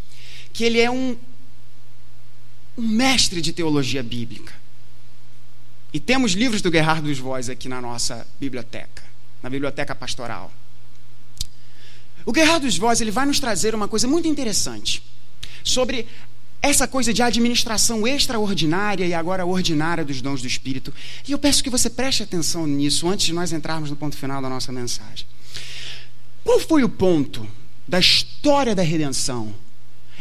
[0.54, 1.18] que ele é um,
[2.78, 4.61] um mestre de teologia bíblica.
[5.94, 9.04] E temos livros do Gerhard dos Voz aqui na nossa biblioteca,
[9.44, 10.52] na biblioteca pastoral.
[12.26, 15.04] O Gerhard dos Voz ele vai nos trazer uma coisa muito interessante
[15.64, 16.08] sobre
[16.62, 20.94] essa coisa de administração extraordinária e agora ordinária dos dons do Espírito.
[21.28, 24.42] E eu peço que você preste atenção nisso antes de nós entrarmos no ponto final
[24.42, 25.26] da nossa mensagem.
[26.44, 27.48] Qual foi o ponto
[27.88, 29.54] da história da redenção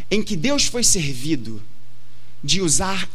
[0.09, 1.61] em que Deus foi servido
[2.43, 3.07] de usar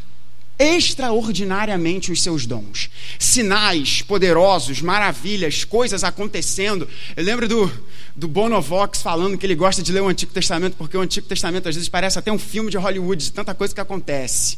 [0.59, 2.89] extraordinariamente os seus dons.
[3.19, 6.87] Sinais poderosos, maravilhas, coisas acontecendo.
[7.15, 7.71] Eu lembro do,
[8.15, 11.69] do Bonovox falando que ele gosta de ler o Antigo Testamento, porque o Antigo Testamento
[11.69, 14.57] às vezes parece até um filme de Hollywood, de tanta coisa que acontece.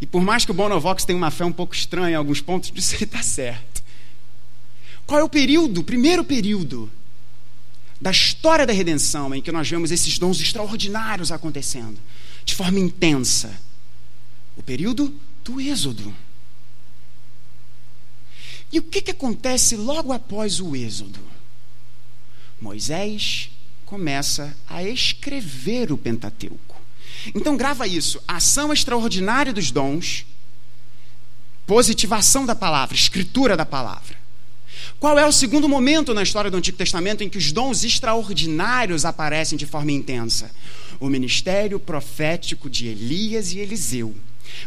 [0.00, 2.70] E por mais que o Bonovox tenha uma fé um pouco estranha em alguns pontos,
[2.74, 3.82] disso ele está certo.
[5.06, 6.90] Qual é o período, o primeiro período
[8.00, 11.98] da história da redenção em que nós vemos esses dons extraordinários acontecendo
[12.44, 13.69] de forma intensa?
[14.60, 16.14] O período do Êxodo.
[18.70, 21.18] E o que, que acontece logo após o Êxodo?
[22.60, 23.50] Moisés
[23.86, 26.76] começa a escrever o Pentateuco.
[27.34, 30.26] Então grava isso: ação extraordinária dos dons,
[31.66, 34.20] positivação da palavra, escritura da palavra.
[35.00, 39.06] Qual é o segundo momento na história do Antigo Testamento em que os dons extraordinários
[39.06, 40.50] aparecem de forma intensa?
[41.00, 44.14] O ministério profético de Elias e Eliseu.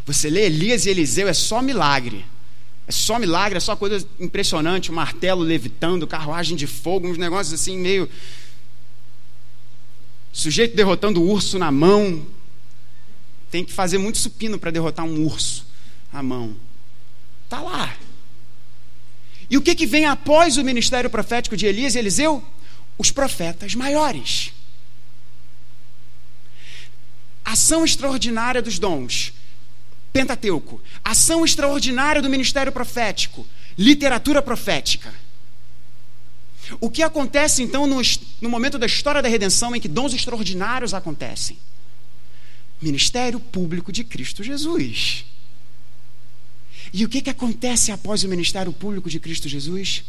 [0.06, 2.26] Você lê Elias e Eliseu, é só milagre.
[2.88, 7.54] É só milagre, é só coisa impressionante, um martelo levitando, carruagem de fogo, uns negócios
[7.54, 8.10] assim meio.
[10.34, 12.26] Sujeito derrotando o urso na mão.
[13.50, 15.66] Tem que fazer muito supino para derrotar um urso
[16.12, 16.56] à mão.
[17.48, 17.96] Tá lá.
[19.50, 22.44] E o que, que vem após o ministério profético de Elias e Eliseu?
[22.98, 24.52] Os profetas maiores.
[27.46, 29.34] Ação extraordinária dos dons
[30.14, 33.46] Pentateuco, ação extraordinária do ministério profético,
[33.76, 35.12] literatura profética.
[36.80, 38.00] O que acontece então no,
[38.40, 41.58] no, momento da história da redenção em que dons extraordinários acontecem?
[42.80, 45.26] Ministério público de Cristo Jesus.
[46.94, 50.04] E o que, que acontece após o ministério público de Cristo Jesus?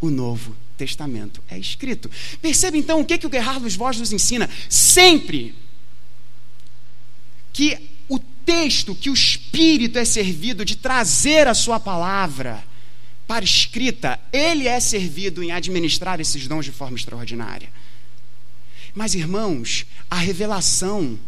[0.00, 2.10] O Novo Testamento é escrito.
[2.42, 4.50] Percebe então o que, que o Gerardo Voz nos ensina?
[4.68, 5.54] Sempre
[7.52, 7.93] que
[8.44, 12.64] texto que o Espírito é servido de trazer a sua palavra
[13.26, 17.68] para escrita, ele é servido em administrar esses dons de forma extraordinária.
[18.94, 21.18] Mas, irmãos, a revelação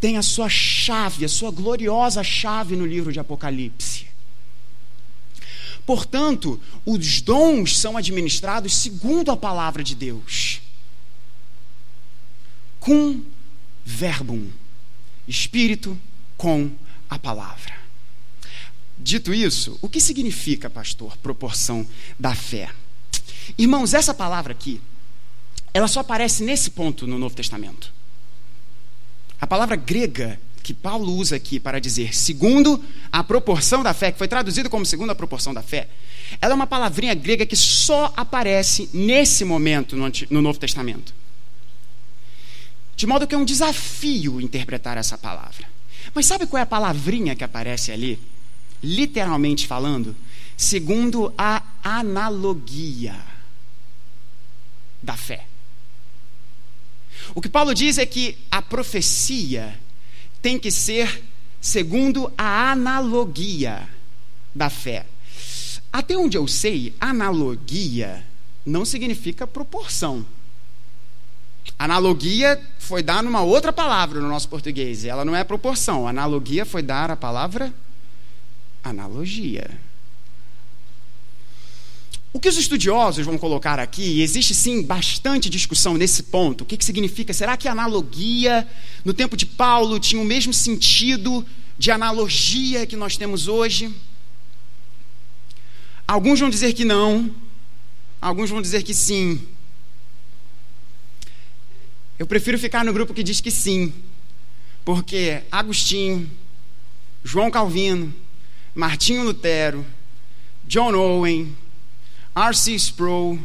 [0.00, 4.06] tem a sua chave, a sua gloriosa chave no livro de Apocalipse.
[5.86, 10.60] Portanto, os dons são administrados segundo a palavra de Deus.
[12.78, 13.22] Com
[13.84, 14.50] verbum
[15.28, 15.98] Espírito
[16.36, 16.70] com
[17.08, 17.74] a palavra.
[18.98, 21.86] Dito isso, o que significa, pastor, proporção
[22.18, 22.70] da fé?
[23.56, 24.80] Irmãos, essa palavra aqui,
[25.72, 27.92] ela só aparece nesse ponto no Novo Testamento.
[29.40, 34.18] A palavra grega que Paulo usa aqui para dizer segundo a proporção da fé, que
[34.18, 35.88] foi traduzido como segundo a proporção da fé,
[36.40, 41.14] ela é uma palavrinha grega que só aparece nesse momento no, no Novo Testamento.
[42.98, 45.64] De modo que é um desafio interpretar essa palavra.
[46.12, 48.18] Mas sabe qual é a palavrinha que aparece ali?
[48.82, 50.16] Literalmente falando,
[50.56, 53.14] segundo a analogia
[55.00, 55.46] da fé.
[57.36, 59.78] O que Paulo diz é que a profecia
[60.42, 61.22] tem que ser
[61.60, 63.88] segundo a analogia
[64.52, 65.06] da fé.
[65.92, 68.26] Até onde eu sei, analogia
[68.66, 70.26] não significa proporção.
[71.76, 75.04] Analogia foi dar numa outra palavra no nosso português.
[75.04, 76.06] Ela não é proporção.
[76.06, 77.72] Analogia foi dar a palavra
[78.82, 79.70] analogia.
[82.32, 86.64] O que os estudiosos vão colocar aqui, e existe sim bastante discussão nesse ponto, o
[86.64, 87.32] que, que significa?
[87.32, 88.68] Será que analogia
[89.04, 91.44] no tempo de Paulo tinha o mesmo sentido
[91.78, 93.92] de analogia que nós temos hoje?
[96.06, 97.34] Alguns vão dizer que não,
[98.20, 99.40] alguns vão dizer que sim.
[102.18, 103.92] Eu prefiro ficar no grupo que diz que sim,
[104.84, 106.28] porque Agostinho,
[107.22, 108.12] João Calvino,
[108.74, 109.86] Martinho Lutero,
[110.64, 111.56] John Owen,
[112.34, 112.74] R.C.
[112.74, 113.38] Sproul,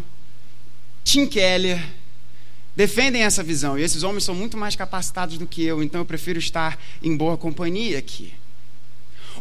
[1.04, 1.84] Tim Keller
[2.76, 3.78] defendem essa visão.
[3.78, 7.16] E esses homens são muito mais capacitados do que eu, então eu prefiro estar em
[7.16, 8.34] boa companhia aqui.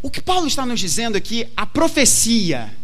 [0.03, 2.75] O que Paulo está nos dizendo aqui, a profecia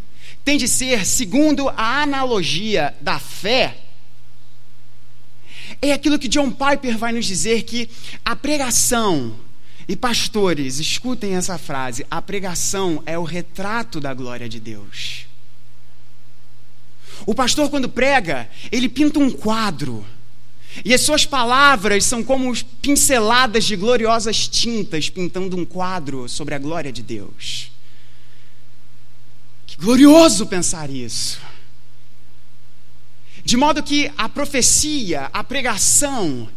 [0.44, 3.88] tem de ser segundo a analogia da fé
[5.81, 7.89] é aquilo que John Piper vai nos dizer que
[8.25, 9.35] a pregação,
[9.87, 15.27] e pastores, escutem essa frase: a pregação é o retrato da glória de Deus.
[17.27, 20.05] O pastor, quando prega, ele pinta um quadro.
[20.85, 26.59] E as suas palavras são como pinceladas de gloriosas tintas pintando um quadro sobre a
[26.59, 27.73] glória de Deus.
[29.66, 31.41] Que glorioso pensar isso.
[33.49, 36.51] De modo que a profecia, a pregação,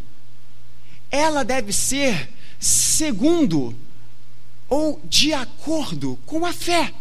[1.10, 2.30] ela deve ser
[2.60, 3.74] segundo
[4.68, 6.94] ou de acordo com a fé.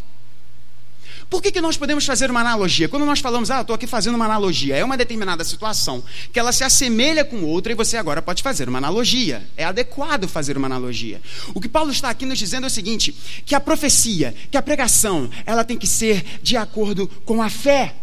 [1.29, 2.87] Por que, que nós podemos fazer uma analogia?
[2.87, 6.53] Quando nós falamos, ah, estou aqui fazendo uma analogia, é uma determinada situação que ela
[6.53, 9.45] se assemelha com outra e você agora pode fazer uma analogia.
[9.57, 11.21] É adequado fazer uma analogia.
[11.53, 13.13] O que Paulo está aqui nos dizendo é o seguinte:
[13.45, 17.93] que a profecia, que a pregação, ela tem que ser de acordo com a fé.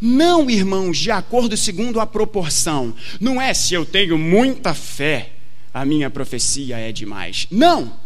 [0.00, 2.94] Não, irmãos, de acordo segundo a proporção.
[3.20, 5.32] Não é se eu tenho muita fé,
[5.72, 7.46] a minha profecia é demais.
[7.50, 7.96] Não.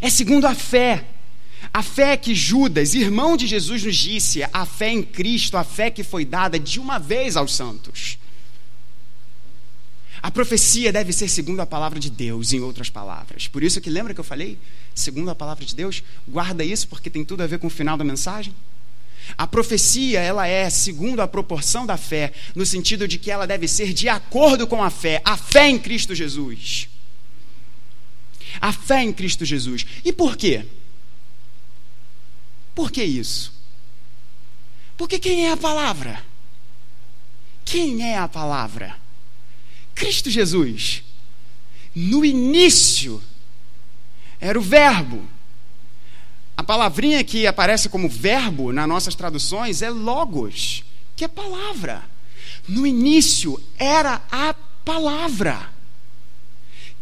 [0.00, 1.04] É segundo a fé.
[1.72, 5.90] A fé que Judas, irmão de Jesus, nos disse, a fé em Cristo, a fé
[5.90, 8.18] que foi dada de uma vez aos santos.
[10.20, 13.46] A profecia deve ser segundo a palavra de Deus, em outras palavras.
[13.46, 14.58] Por isso que lembra que eu falei?
[14.94, 17.96] Segundo a palavra de Deus, guarda isso porque tem tudo a ver com o final
[17.96, 18.52] da mensagem.
[19.36, 23.68] A profecia, ela é segundo a proporção da fé, no sentido de que ela deve
[23.68, 26.88] ser de acordo com a fé, a fé em Cristo Jesus.
[28.60, 29.84] A fé em Cristo Jesus.
[30.04, 30.64] E por quê?
[32.74, 33.52] Por que isso?
[34.96, 36.24] Porque quem é a palavra?
[37.64, 38.96] Quem é a palavra?
[39.94, 41.02] Cristo Jesus.
[41.94, 43.22] No início
[44.40, 45.28] era o Verbo.
[46.58, 50.82] A palavrinha que aparece como verbo nas nossas traduções é logos,
[51.14, 52.02] que é palavra.
[52.66, 54.52] No início era a
[54.84, 55.70] palavra.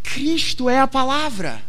[0.02, 1.64] Cristo é a palavra.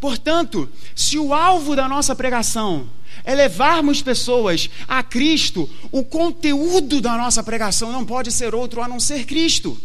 [0.00, 2.90] Portanto, se o alvo da nossa pregação
[3.22, 8.88] é levarmos pessoas a Cristo, o conteúdo da nossa pregação não pode ser outro a
[8.88, 9.80] não ser Cristo.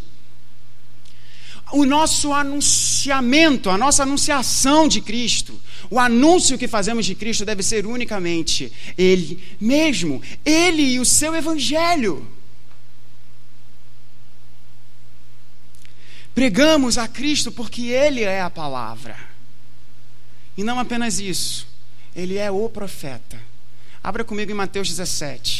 [1.71, 5.59] O nosso anunciamento, a nossa anunciação de Cristo,
[5.89, 11.35] o anúncio que fazemos de Cristo deve ser unicamente Ele mesmo, Ele e o seu
[11.35, 12.27] Evangelho.
[16.33, 19.17] Pregamos a Cristo porque Ele é a palavra.
[20.55, 21.67] E não apenas isso,
[22.15, 23.41] Ele é o profeta.
[24.01, 25.58] Abra comigo em Mateus 17.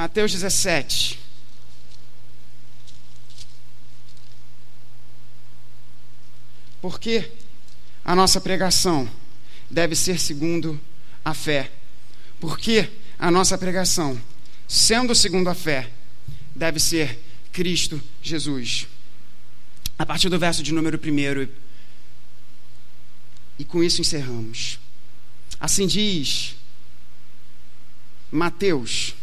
[0.00, 1.20] Mateus 17.
[6.80, 7.30] Porque
[8.02, 9.06] a nossa pregação
[9.68, 10.80] deve ser segundo
[11.22, 11.70] a fé.
[12.40, 14.18] Porque a nossa pregação,
[14.66, 15.92] sendo segundo a fé,
[16.56, 17.22] deve ser
[17.52, 18.86] Cristo Jesus.
[19.98, 21.46] A partir do verso de número 1.
[23.58, 24.80] E com isso encerramos.
[25.60, 26.56] Assim diz
[28.32, 29.19] Mateus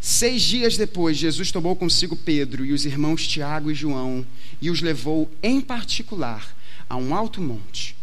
[0.00, 4.24] Seis dias depois, Jesus tomou consigo Pedro e os irmãos Tiago e João
[4.60, 6.56] e os levou, em particular,
[6.88, 7.96] a um alto monte.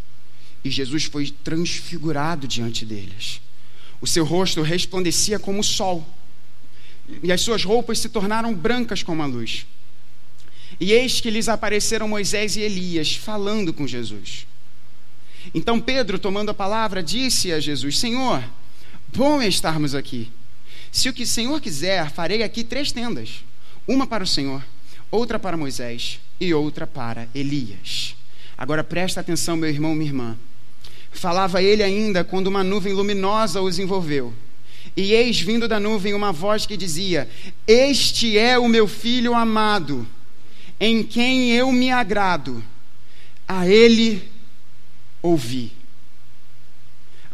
[0.64, 3.42] E Jesus foi transfigurado diante deles.
[4.02, 6.06] O seu rosto resplandecia como o sol,
[7.24, 9.66] e as suas roupas se tornaram brancas como a luz.
[10.80, 14.46] E eis que lhes apareceram Moisés e Elias, falando com Jesus.
[15.54, 18.44] Então Pedro, tomando a palavra, disse a Jesus: Senhor,
[19.14, 20.32] bom é estarmos aqui.
[20.96, 23.44] Se o que o Senhor quiser, farei aqui três tendas:
[23.86, 24.64] uma para o Senhor,
[25.12, 28.16] outra para Moisés e outra para Elias.
[28.58, 30.38] Agora presta atenção, meu irmão, minha irmã.
[31.12, 34.34] Falava ele ainda quando uma nuvem luminosa os envolveu.
[34.96, 37.30] E eis vindo da nuvem uma voz que dizia:
[37.68, 40.08] Este é o meu filho amado,
[40.80, 42.64] em quem eu me agrado.
[43.46, 44.24] A ele
[45.22, 45.74] ouvi.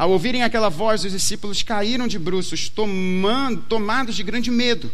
[0.01, 4.91] Ao ouvirem aquela voz, os discípulos caíram de bruços, tomando, tomados de grande medo.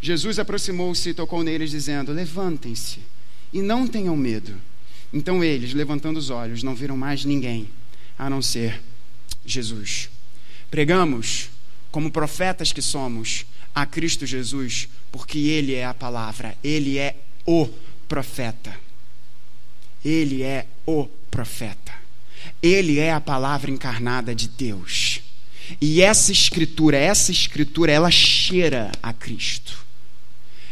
[0.00, 3.00] Jesus aproximou-se e tocou neles, dizendo: Levantem-se
[3.52, 4.56] e não tenham medo.
[5.12, 7.68] Então eles, levantando os olhos, não viram mais ninguém
[8.18, 8.80] a não ser
[9.44, 10.08] Jesus.
[10.70, 11.50] Pregamos,
[11.90, 13.44] como profetas que somos,
[13.74, 17.14] a Cristo Jesus, porque Ele é a palavra, Ele é
[17.44, 17.68] o
[18.08, 18.74] profeta.
[20.02, 22.03] Ele é o profeta.
[22.64, 25.20] Ele é a palavra encarnada de Deus.
[25.82, 29.84] E essa escritura, essa escritura, ela cheira a Cristo.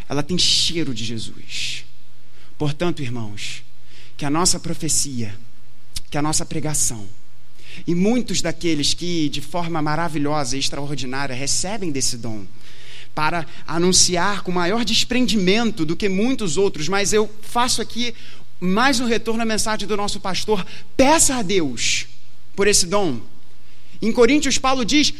[0.09, 1.85] Ela tem cheiro de Jesus.
[2.57, 3.63] Portanto, irmãos,
[4.17, 5.39] que a nossa profecia,
[6.11, 7.07] que a nossa pregação,
[7.87, 12.47] e muitos daqueles que, de forma maravilhosa e extraordinária, recebem desse dom,
[13.15, 18.15] para anunciar com maior desprendimento do que muitos outros, mas eu faço aqui
[18.63, 20.65] mais um retorno à mensagem do nosso pastor.
[20.97, 22.07] Peça a Deus
[22.55, 23.21] por esse dom.
[24.01, 25.13] Em Coríntios, Paulo diz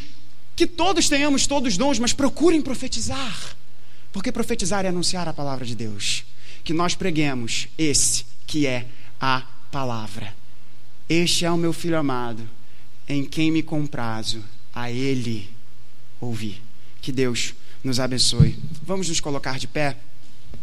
[0.55, 3.57] que todos tenhamos todos os dons, mas procurem profetizar.
[4.13, 6.25] Porque profetizar é anunciar a palavra de Deus.
[6.63, 8.87] Que nós preguemos esse que é
[9.21, 10.33] a palavra.
[11.09, 12.49] Este é o meu filho amado,
[13.09, 15.51] em quem me comprazo, a ele
[16.21, 16.61] ouvi.
[17.01, 18.57] Que Deus nos abençoe.
[18.85, 19.97] Vamos nos colocar de pé.